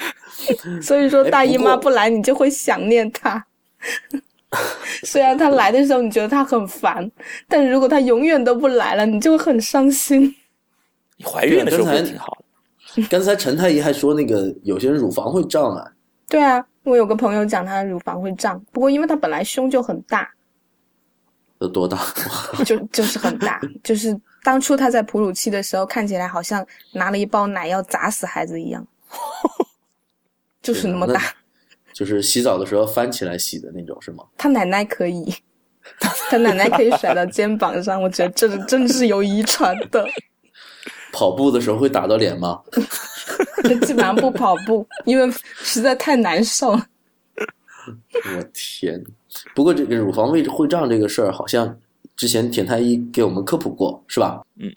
[0.80, 3.44] 所以说，哎大姨妈不来，你就会想念她。
[5.04, 7.10] 虽然她来的时候你觉得她很烦，
[7.46, 10.34] 但如果她永远都不来了，你就会很伤心。
[11.16, 12.44] 你怀孕的时候会挺好的。
[13.10, 15.92] 刚才陈太医还说那个有些人乳房会胀啊，
[16.28, 20.28] 对啊，我有个朋友讲她乳房会胀，不过因为她本来胸就很大，
[21.58, 21.98] 有多大？
[22.64, 28.86] 就就是很大，就是当初她在哺乳期的时候，看起来好像拿了一包奶要砸死孩子一样，
[30.62, 31.20] 就是那么大。
[31.92, 34.24] 就是洗澡的时候翻起来洗的那种是吗？
[34.38, 35.34] 他奶奶可以，
[36.30, 40.06] 他奶奶可以甩到肩膀上，我觉得这是真是有遗传的。
[41.12, 42.60] 跑步的时候会打到脸吗？
[43.62, 46.86] 他 基本上不跑步，因为实在太难受了。
[48.12, 49.02] 我天！
[49.54, 51.76] 不过这个乳房位置会胀这个事儿，好像
[52.16, 54.42] 之前田太医给我们科普过，是吧？
[54.58, 54.70] 嗯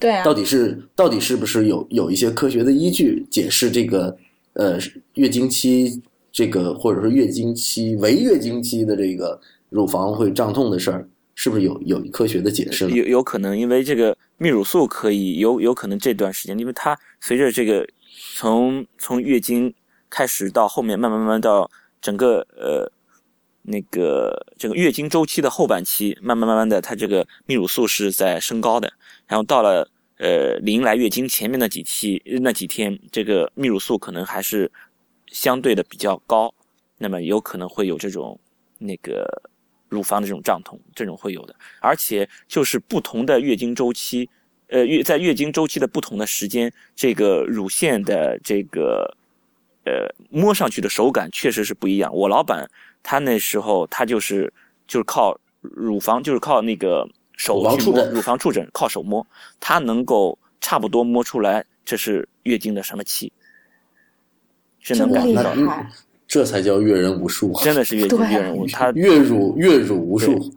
[0.00, 4.16] 对啊到，底是到底是不是有有一些科学的依据解释这个
[4.54, 4.76] 呃
[5.14, 6.02] 月经期
[6.32, 11.08] 这个或者说月经期为月经期的这个乳房会胀痛的事儿，
[11.42, 12.88] 是不是有有科学的解释？
[12.88, 17.84] 有有可能，因为这个泌乳素可以有有可能这段时间，因为它随着这个
[18.36, 19.74] 从从月经
[20.08, 21.68] 开始到后面慢慢慢慢到
[22.00, 22.88] 整个呃
[23.62, 28.92] 那个这个月经周期的后半期，慢慢慢慢的它这个泌乳素是在升高的，
[29.26, 34.70] 然后到了呃临来月经前面那几期那几天，这个泌乳素可能还是
[35.26, 36.54] 相对的比较高，
[36.98, 38.38] 那么有可能会有这种
[38.78, 39.50] 那个
[39.92, 41.54] 乳房的这种胀痛，这种会有的。
[41.80, 44.26] 而且就是不同的月经周期，
[44.68, 49.14] 呃，月在月经周期的不同的时间，这个乳腺的这个
[49.84, 52.10] 呃摸上去的手感确实是不一样。
[52.14, 52.66] 我老板
[53.02, 54.50] 他那时候他就是
[54.86, 59.26] 就是靠乳房，就是靠那个手去摸乳房触诊乳房触诊，靠手摸，
[59.60, 63.30] 他能够差不多摸出来这是月经的什么期，
[64.80, 65.86] 是能真厉感觉到！
[66.32, 70.50] 这才叫阅人无数，真的是月经 对阅人无数他 阅乳阅乳无数，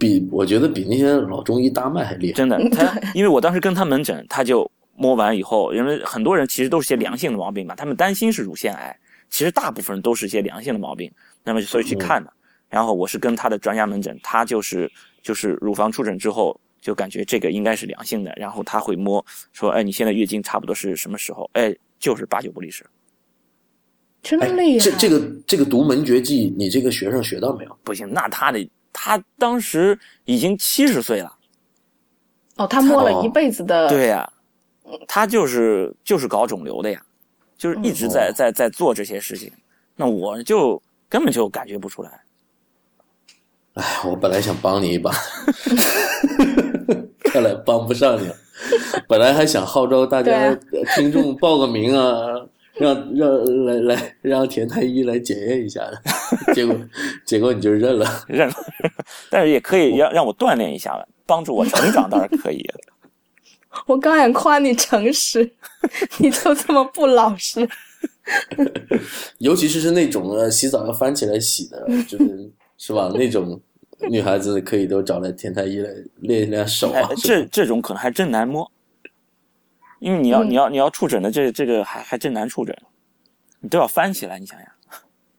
[0.00, 2.32] 比我觉得比那些老中医大脉还厉害。
[2.32, 8.98] 真的， 他因为我当时跟他门诊，他就摸完以后，因为很多人其实都是些良性的毛病嘛，他们担心是乳腺癌，
[9.30, 11.08] 其实大部分人都是一些良性的毛病，
[11.44, 12.32] 那么所以去看的。
[12.68, 14.90] 然后我是跟他的专家门诊，他就是
[15.22, 21.48] 就是乳房触诊之后，就感觉这个应该是良性的，然后他会摸说，哎，你现在月经差不多是什么时候？
[21.52, 22.84] 哎，就是八九不离十。
[24.22, 24.78] 哎真厉害！
[24.78, 27.76] 这这个这个独门绝技，你这个学生学到没有？
[27.82, 31.36] 不行，那他得他当时已经七十岁了，
[32.56, 34.30] 哦，他摸了一辈子的，对呀、
[35.08, 37.02] 他就是就是搞肿瘤的呀，
[37.56, 39.52] 就是一直在哦在在做这些事情，
[39.96, 42.20] 那我就根本就感觉不出来。
[43.74, 45.10] 哎，我本来想帮你一把，
[47.24, 48.36] 看来帮不上你了。
[49.08, 50.54] 本来还想号召大家
[50.94, 56.00] 听众报个名啊，让让来来让田太医来检验一下的，
[56.54, 56.76] 结果
[57.26, 58.24] 结果你就认了。
[58.28, 58.54] 认了，
[59.30, 62.64] 但是也可以让让我锻炼一下了，帮助我成长倒是可以。
[63.86, 65.50] 我刚想夸你诚实，
[66.18, 67.66] 你就这么不老实。
[69.38, 73.10] 尤其是是那种呃洗澡要翻起来洗的，就是是吧？
[73.14, 73.60] 那种
[74.10, 75.88] 女孩子可以都找来田太医来
[76.20, 78.70] 练一练手哎啊。，这这种可能还真难摸，
[80.02, 82.76] 因为你要嗯你要你要触诊的这这个还还真难触诊，
[83.60, 84.68] 你都要翻起来，你想想。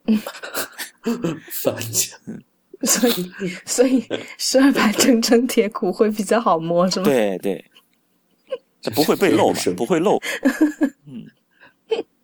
[1.51, 2.35] 翻起来。
[2.83, 3.31] 所以，
[3.65, 4.03] 所以
[4.37, 7.05] 十二排铮铮铁骨会比较好摸，是吗？
[7.05, 7.63] 对对，
[8.81, 9.53] 这不会被漏？
[9.75, 10.17] 不会漏。
[11.07, 11.25] 嗯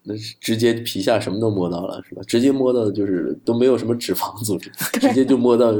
[0.04, 2.22] 那是直接皮下什么都摸到了，是吧？
[2.26, 4.70] 直接摸到的就是都没有什么脂肪组织，
[5.00, 5.74] 直接就摸到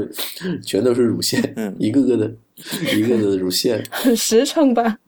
[0.64, 2.32] 全都是乳腺，嗯一个个的，
[2.94, 3.82] 一个个的乳腺。
[3.90, 4.98] 很实诚吧？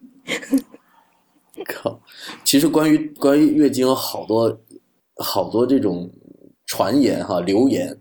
[1.64, 2.00] 靠！
[2.44, 4.60] 其实关于关于月经有好多
[5.16, 6.10] 好多这种
[6.66, 7.96] 传言哈流言，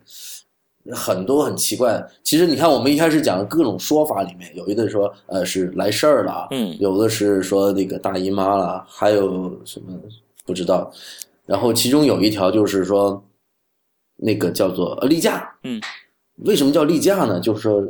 [0.92, 2.04] 很多很奇怪。
[2.24, 10.00] 其实你看，我们一开始讲的各种说法里面，有一个说呃是来事儿了，嗯有的是说那个大姨妈了，还有什么
[10.46, 10.92] 不知道。
[11.46, 13.22] 然后其中有一条就是说，
[14.16, 15.82] 那个叫做呃例假，嗯，
[16.38, 17.40] 为什么叫例假呢？
[17.40, 17.86] 就是说，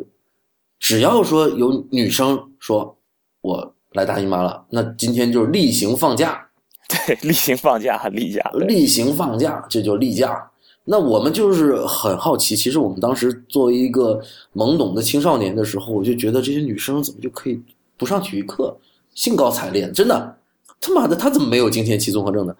[0.79, 2.97] 只要说有女生说
[3.41, 6.47] 我来大姨妈了，那今天就是例行放假，
[6.87, 10.47] 对，例行放假，例假，例行放假，这就例假。
[10.83, 14.19] 那我们就是很好奇，其实我们当时作为一个
[14.55, 17.61] 懵懂的青少年的时候，我就觉得这些女生怎么就可以
[17.97, 18.75] 不上体育课，
[19.13, 19.89] 兴高采烈？
[19.91, 20.37] 真的，
[20.79, 22.55] 他妈的，她怎么没有经前期综合症呢？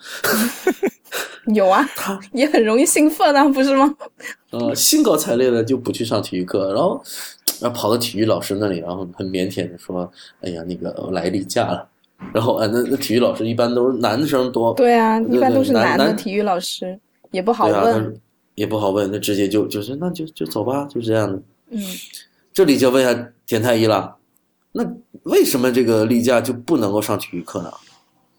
[1.55, 3.91] 有啊，她也很容易兴奋啊，不是吗？
[4.51, 7.01] 呃，兴高采烈的就不去上体育课，然后
[7.61, 11.87] 然后跑到体育老师那里，然后很腼腆的说：“哎呀，那个我来例假了。”
[12.33, 16.99] 然后啊，那那体育老师一般都是男生多，对啊，一般都是男的体育老师，
[17.31, 18.21] 也不好问。
[18.55, 21.41] 也不好问，那直接就就是那就就走吧，就这样的。
[21.69, 21.81] 嗯，
[22.53, 24.13] 这里就问一下田太医了，
[24.73, 24.85] 那
[25.23, 27.71] 为什么这个例假就不能够上体育课呢？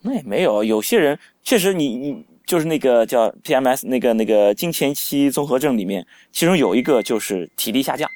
[0.03, 8.09] 那也没有，有些人确实你你就是那个叫 PMS 那个那个经前期综合症里面，其中有一个就是体力下降，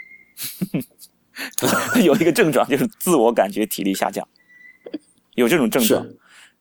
[2.02, 4.26] 有一个症状就是自我感觉体力下降，
[5.34, 6.06] 有这种症状。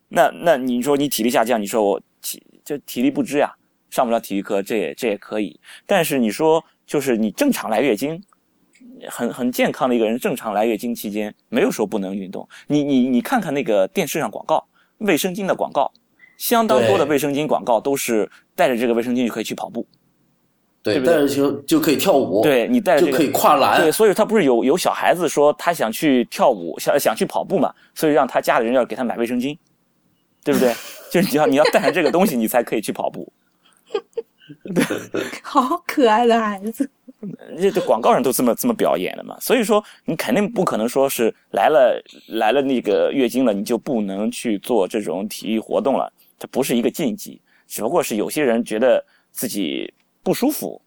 [0.10, 3.54] 那那你说你体力下降，你说我体就体力不支呀，
[3.90, 5.60] 上不了体育课，这也这也可以。
[5.86, 8.22] 但是你说就是你正常来月经，
[9.10, 12.48] 很很健康的一个人，正常来月经期间没有说不能运动。
[12.68, 14.66] 你你你看看那个电视上广告，
[15.00, 15.92] 卫生巾的广告，
[16.38, 19.88] 相当多的卫生巾广告都是带着这个卫生巾就可以去跑步。
[20.86, 29.58] 对，对不对带着球就可以跳舞，，对你带着、这个、就可以跨栏，对，所以他不是有有小孩子说他想去跳舞， 想想去跑步嘛，所以让他家里人要给他买卫生巾，
[30.44, 30.72] 对不对？
[31.10, 33.28] 就是你要你要带上这个东西，你才可以去跑步。
[35.42, 36.88] 好可爱的孩子。
[37.58, 49.92] 这这广告人都这么这么表演的嘛，所以说你肯定不可能说是来了来了那个月经了，你就不能去做这种体育活动了，这不是一个禁忌，只不过是有些人觉得自己
[50.26, 50.82] 不舒服，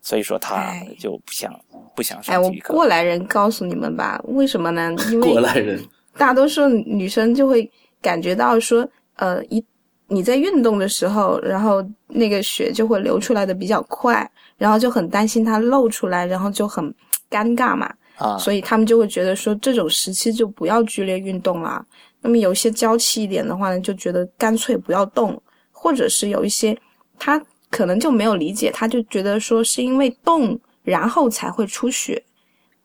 [0.00, 1.52] 所以说他哎就不想
[1.96, 2.72] 不想哎，我上体育课。
[2.72, 4.94] 过来人告诉你们吧，为什么呢？
[5.10, 5.84] 因为过来人，
[6.16, 7.68] 大多数女生就会
[8.00, 9.62] 感觉到说，呃，一
[10.06, 16.94] 你在运动的时候，然后那个血就会流出来的比较快，然后就很担心它漏出来，然后就很
[17.28, 21.84] 尴尬嘛，啊，所以他们就会觉得说这种时期就不要剧烈运动啦。
[22.20, 25.40] 那么有些娇气一点的话呢，就觉得干脆不要动，
[25.72, 26.78] 或者是有一些
[27.18, 32.22] 他可能就没有理解，他就觉得说是因为动然后才会出血，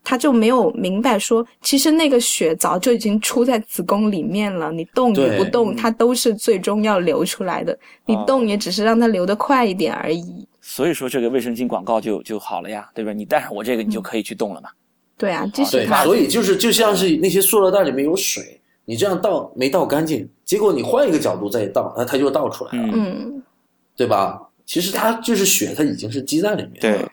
[0.04, 10.48] 他就没有明白说，其实那个血早就已经出在子宫里面了，你动与不对动，它都是最终要流出来的，你哦动也只是让它流得快一点而已。
[10.60, 13.14] 所以说这个卫生巾广告就就好了呀，对吧？
[13.14, 14.70] 你带上我这个，你就可以去动了嘛。
[15.18, 23.44] 对啊，即使对它，所以就是就像是那些塑料袋里面有水，你这样倒没倒干净，结果你换一个角度再倒，那它就倒出来了，嗯，嗯，
[23.96, 24.42] 对吧？
[24.66, 27.06] 其实它就是血，它已经是积在里面对。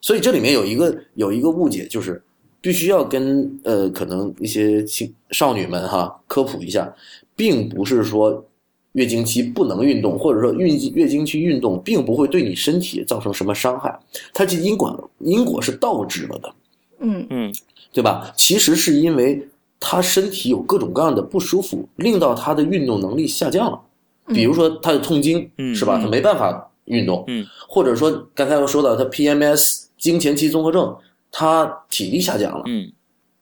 [0.00, 2.22] 所以这里面有一个有一个误解，就是
[2.60, 6.92] 必须要跟呃可能一些青少女们哈科普一下，
[7.34, 8.44] 并不是说
[8.92, 13.98] 月经期不能运动，或者说运月经期运动并不会对你身体造成什么伤害，
[14.32, 16.54] 它这因果因果是倒置了的。
[17.00, 17.54] 嗯嗯
[17.92, 18.32] 对吧？
[18.36, 19.48] 其实是因为
[19.80, 23.80] 他身体有各种各样的不舒服，令到他的运动能力下降了。
[24.28, 25.98] 比如说他的痛经，嗯是吧？
[25.98, 30.96] 嗯他没办法运动，嗯或者说刚才我说到他 PMS 经前期综合症，
[31.30, 32.90] 他体力下降了，嗯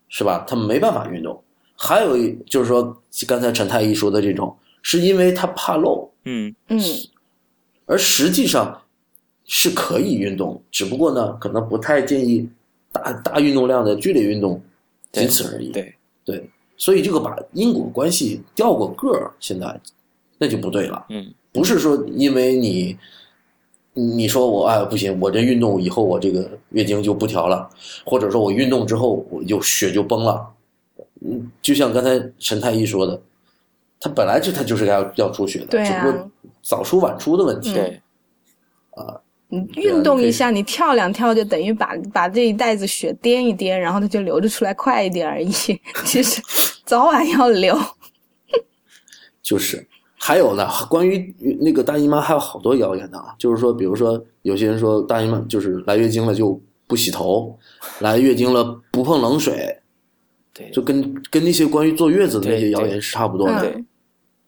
[0.08, 0.44] 是吧？
[0.48, 1.42] 他没办法运动。
[1.76, 6.80] 还有一就是说，刚才陈太医说的这种，是因为他怕漏，嗯嗯
[7.84, 8.80] 而实际上
[9.44, 12.48] 是可以运动，只不过呢，可能不太建议
[12.90, 14.60] 大大运动量的剧烈运动，
[15.12, 15.70] 仅此而已。
[15.70, 19.78] 对，对，所以这个把因果关系调过个儿，现在
[20.38, 21.06] 那就不对了。
[21.10, 22.96] 嗯不是说因为你
[23.94, 27.68] 你说我哎不行，我这运动以后我这个月经就不调了，
[28.04, 30.46] 或者说我运动之后我就血就崩了。
[31.22, 33.18] 嗯，就像刚才陈太医说的，
[33.98, 36.30] 他本来就他就是要要出血的，对啊只不过
[36.62, 37.72] 早出晚出的问题。
[37.72, 38.00] 对，
[38.90, 39.18] 啊
[39.48, 45.50] 你运动一下，你跳两跳，就等于把把这一袋子血颠一颠，然后它就流着出来快一点而已。
[46.04, 46.42] 其实
[46.84, 47.78] 早晚要流。
[49.40, 49.86] 就是，
[50.18, 57.56] 还有呢，关于那个大姨妈还有好多谣言呢啊，就是说，比如说有些人说大姨妈就是来月经了就不洗头，
[58.00, 59.76] 来月经了不碰冷水，
[60.54, 63.60] 对，就跟跟那些关于坐月子的那些谣言是差不多的。
[63.60, 63.84] 对，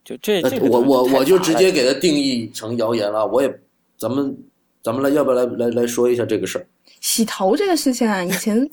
[0.04, 3.26] 就这这个我我我就直接给它定义成谣言了。
[3.26, 3.60] 我也，
[3.98, 4.36] 咱们
[4.82, 6.66] 咱们来，要不要来来来说一下这个事儿？
[7.00, 8.68] 洗头这个事情啊，以前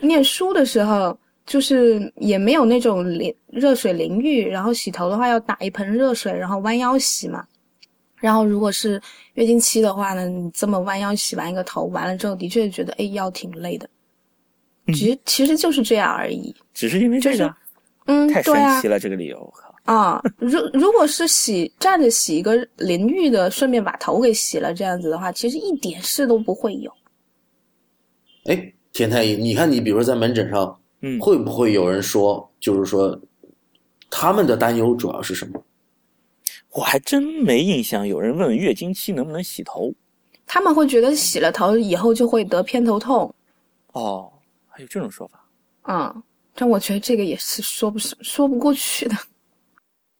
[0.00, 1.16] 念书的时候，
[1.46, 7.44] 就是也没有那种淋热水淋浴，然后洗头的话要打一盆热水，然后弯腰洗嘛。
[8.16, 9.00] 然后如果是
[9.34, 13.88] 月经期的话呢，你这么弯腰洗完一个头，完了之后的确觉得哎腰挺累的。
[14.88, 16.54] 其实其实就是这样而已。
[16.74, 17.54] 只是因为这就是个
[18.06, 26.92] 嗯，太神对啊奇，了，这个理由，我靠，啊，如如果是洗站着洗一个淋浴的，顺便把头给洗了，这样子的话，其实一点事都不会有。
[28.44, 33.20] 哎，田太医，你看你比如说在门诊上，嗯，会不会有人说，就是说
[34.10, 35.62] 他们的担忧主要是什么？
[36.72, 39.92] 我还真没印象有人问月经期能不能洗头
[40.46, 43.32] 他们会觉得洗了头以后就会得偏头痛，
[43.92, 44.32] 哦，
[44.68, 45.48] 还有这种说法。
[45.84, 46.22] 嗯，
[46.54, 49.16] 但我觉得这个也是说不说不过去的。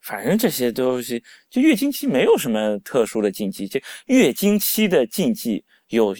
[0.00, 3.66] 反正这些东西，就月经期没有什么特殊的禁忌。
[3.66, 6.16] 这月经期的禁忌有，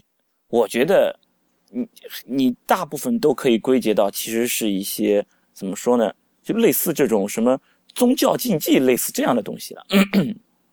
[0.48, 1.16] 我觉得
[1.70, 1.88] 你
[2.24, 6.12] 你大部分都可以归结到，其实是一些怎么说呢？
[6.42, 7.58] 就类似这种什么
[7.94, 9.86] 宗教禁忌，类似这样的东西了。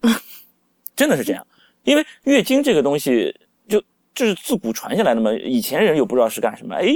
[0.95, 1.45] 真的是这样，
[1.83, 3.33] 因为月经这个东西，
[3.67, 3.83] 就
[4.15, 5.31] 这是自古传下来的嘛。
[5.33, 6.87] 以前人又不知道是干什么，哎，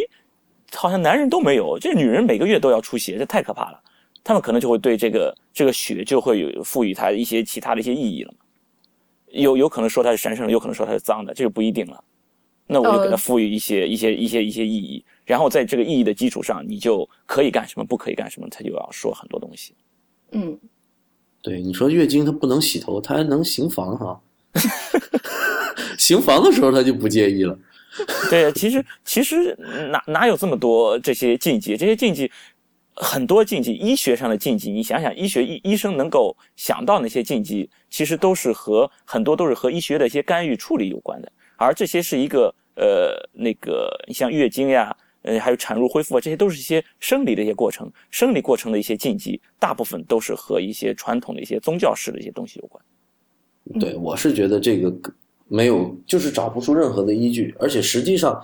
[0.74, 3.80] 好像男人都没有，这女人每个月都要出血，这太可怕了。
[4.24, 8.38] 他们可能就会对这个这个血就会有赋予它一些其他的一些意义了嘛。
[9.28, 12.04] 有有可能说它是神圣的，有可能说它是脏的，这就不一定了。
[12.74, 19.74] 那我就给它呃赋予一些、一些一些一些意义，然后在这个意义的基础上，你就可以干什么，不可以干什么，他就要说很多东西。
[20.32, 20.58] 嗯，
[21.42, 24.22] 对，你说月经它不能洗头，它还能行房哈、
[26.00, 27.60] 行房的时候她就不介意了。
[28.30, 29.54] 对，其实其实
[29.92, 31.76] 哪哪有这么多这些禁忌？
[31.76, 32.32] 这些禁忌
[32.96, 44.96] 很多禁忌，医学上的禁忌，你想想，医学医医生能够想到那些禁忌，其实都是和很多都是和医学的一些干预处理有关的，而这些是一个呃那个你像月经呀。
[45.24, 52.84] 呃，还有产褥恢复啊，这些都是一些生理的一些过程，生理过程的一些禁忌，大部分都是和一些传统的一些宗教式的一些东西有关。
[53.80, 54.92] 对，我是觉得这个
[55.48, 58.44] 没有，就是找不出任何的依据，而且实际上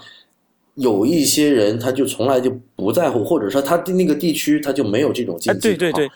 [0.75, 5.61] 有一些人他就从来就不在乎，或者说他的那个地区他就没有这种禁哎，忌。
[5.61, 6.07] 对对对，，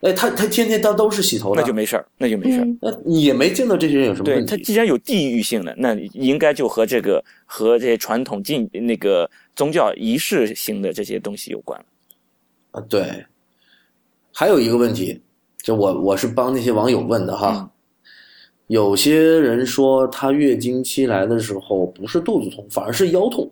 [0.00, 2.64] 哎，他他天天他都是洗头的，那就没事儿，那就没事儿。
[2.64, 4.46] 嗯那你也没见到这些人有什么问题。
[4.46, 4.64] 对他。
[4.64, 11.78] 既然有地域性的，那应该就和这个和这些传统进那个宗教仪式性的这些东西有关。
[12.70, 13.24] 啊，对。
[14.32, 15.20] 还有一个问题，
[15.62, 17.56] 就我我是帮那些网友问的哈。
[17.56, 17.70] 嗯
[18.68, 23.50] 有些人说，她月经期来的时候不是肚子痛，反而是腰痛。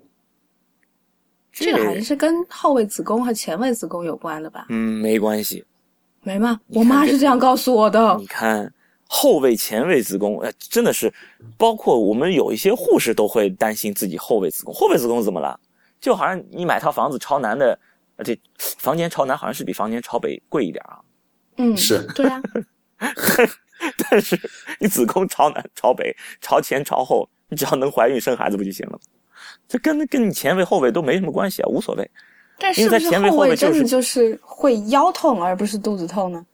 [1.50, 4.66] 这个好像是跟后位子宫和前位子宫有关的吧？
[4.68, 5.64] 嗯，没关系。
[6.26, 6.60] 没吗？
[6.66, 8.26] 你看这我妈是这样告诉我的你。
[8.26, 8.72] 看
[9.06, 11.12] 后位、前位子宫，呃，真的是，
[11.56, 14.74] 包括我们有一些护士都会担心自己后位子宫。
[14.74, 15.58] 后位子宫怎么了？
[16.00, 17.78] 就好像你买套房子朝南的，
[18.16, 20.98] 而且房间朝南好像是比房间朝北贵一点啊。
[21.58, 22.42] 嗯，是对啊，
[24.10, 24.36] 但是
[24.80, 28.98] 你子宫朝南、朝北、朝前、朝后，你只要能怀孕生孩子不就行了吗？
[29.68, 32.10] 这跟跟你前位后位都没什么关系啊，无所谓。
[32.58, 36.44] 但是在前位不是后后位真的就是会腰痛而不是肚子痛呢？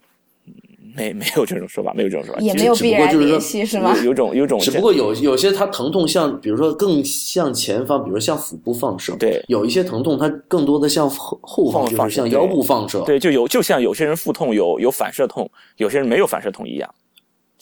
[0.95, 3.97] 没没有这种说法，没有这种说法，也没有必然联系是吗？
[3.97, 9.17] 有有种有种只不过有有些它疼痛像，比如说更向前方，比如向腹部放射。
[9.17, 13.01] 对有一些疼痛它更多的向后后方，就是向腰部放射。
[13.07, 16.95] 对，就有就像有些人腹痛有有反射痛，有些人没有反射痛一样。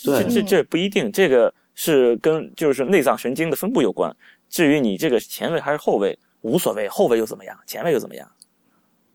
[0.03, 4.13] 对这这这不一定，这个是跟就是内脏神经的分布有关。
[4.49, 8.31] 至于你这个前位还是后位，无所谓，后位又怎么样，前位又怎么样，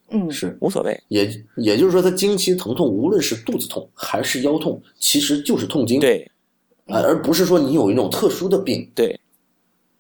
[0.10, 1.02] 嗯，是，无所谓。
[1.08, 6.00] 也也就是说，他经期疼痛，无论是肚子痛还是腰痛，其实就是痛经。
[6.00, 6.30] 对
[6.88, 8.90] 啊，而不是说你有一种特殊的病。
[8.94, 9.20] 对，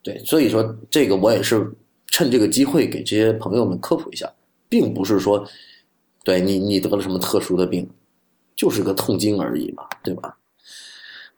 [0.03, 1.71] 对，所以说这个我也是
[2.07, 4.31] 趁这个机会给这些朋友们科普一下，
[4.69, 5.43] 并不是说
[6.23, 7.89] 对你你得了什么特殊的病，
[8.55, 10.37] 就是个痛经而已嘛，对吧？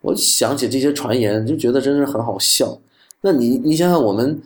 [0.00, 2.80] 我想起这些传言，就觉得真是很好笑。
[3.20, 4.40] 那你你想想，我们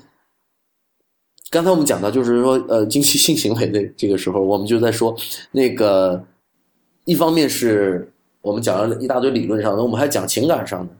[1.52, 5.14] 刚才我们讲到，就是说，呃，经期性行为的这个时候，我们就在说
[5.50, 6.24] 那个，
[7.04, 10.94] 一方面是我们讲了一大堆理论上的，我们还讲情感上的，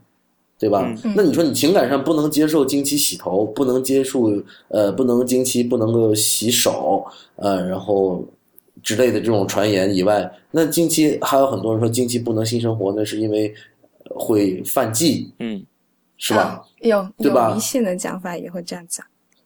[0.59, 0.87] 对吧？
[1.03, 4.31] 嗯那你说你情感上不能接受经期洗头，不能接受
[4.67, 7.03] 呃，不能经期不能够洗手，
[7.37, 8.23] 呃，然后
[8.83, 13.51] 之类的这种传言以外，那经期还有很多人说经期不能性生活，那是因为
[14.03, 15.65] 呃会犯忌，嗯，
[16.17, 16.41] 是吧？
[16.41, 19.03] 啊有对吧有迷信的讲法也会这样讲。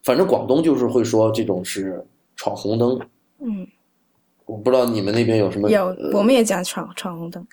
[0.07, 2.01] 反正广东就是会说这种是
[2.37, 2.97] 闯红灯，
[3.39, 3.67] 嗯，
[4.45, 5.69] 我不知道你们那边有什么？
[5.69, 7.45] 有呃我们也讲闯闯红灯。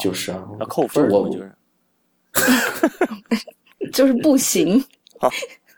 [0.00, 1.52] 就是啊，要扣分儿我嘛就是。
[3.94, 4.84] 就是不行。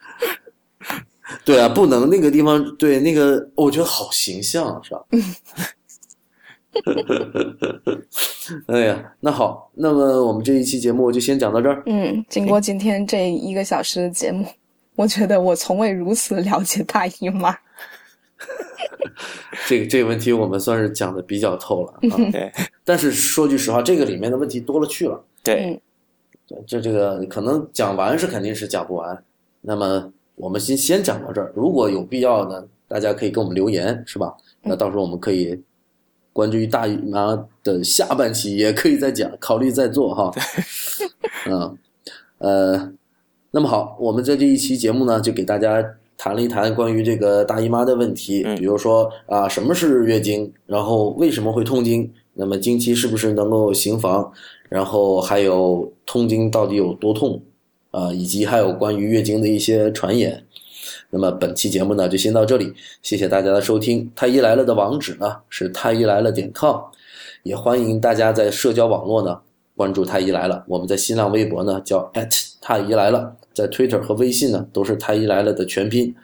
[1.44, 5.04] 对啊，不能那个地方，对那个，我觉得好形象，是吧？
[8.68, 11.82] 哎呀，那好，那么我们这一期节目就先讲到这儿。
[11.84, 14.46] 嗯，经过今天这一个小时的节目，
[15.00, 17.56] 我觉得我从未如此了解大姨妈。
[19.66, 22.16] 这个这个问题我们算是讲的比较透了啊。
[22.30, 22.52] 对
[22.84, 25.24] 但是说句实话，这个里面的问题多了去了。
[25.42, 25.80] 对，
[26.46, 29.24] 对，这这个可能讲完是肯定是讲不完。
[29.62, 34.34] 那么我们先先讲到这儿，如果有必要呢，大家可以给我们留言，是吧？
[34.60, 35.58] 那到时候我们可以
[36.30, 40.30] 关注于大姨妈的下半期也可以再讲，考虑再做哈。
[41.46, 41.78] 嗯，
[42.38, 42.92] 呃，
[43.52, 45.84] 那么好，我们在这一期节目呢，就给大家
[46.16, 54.32] 谈了一谈关于这个大姨妈的问题，嗯比如说啊，什么是月经，然后为什么会痛经，那么经期是不是能够行房，
[54.68, 57.42] 然后还有痛经到底有多痛，
[57.90, 60.44] 啊，以及还有关于月经的一些传言。
[61.10, 62.72] 那么本期节目呢就先到这里，
[63.02, 64.08] 谢谢大家的收听。
[64.14, 66.76] 太医来了的网址呢是太医来了点 com，
[67.42, 69.40] 也欢迎大家在社交网络呢
[69.76, 70.64] 关注太医来了。
[70.68, 72.08] 我们在新浪微博呢叫
[72.60, 76.14] 太医来了，在 Twitter 和微信呢都是太医来了的全拼。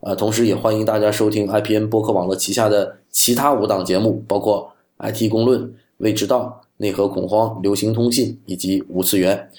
[0.00, 9.50] 啊，同时也欢迎大家收听 IPN 播客网络旗下的其他五档节目，包括 IT 公论、未知道、内核恐慌、流行通信以及无次元。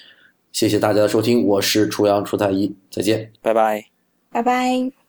[0.50, 3.30] 谢谢大家的收听，我是初阳初太医，再见。
[3.40, 3.84] 拜拜。
[4.30, 5.01] 拜拜。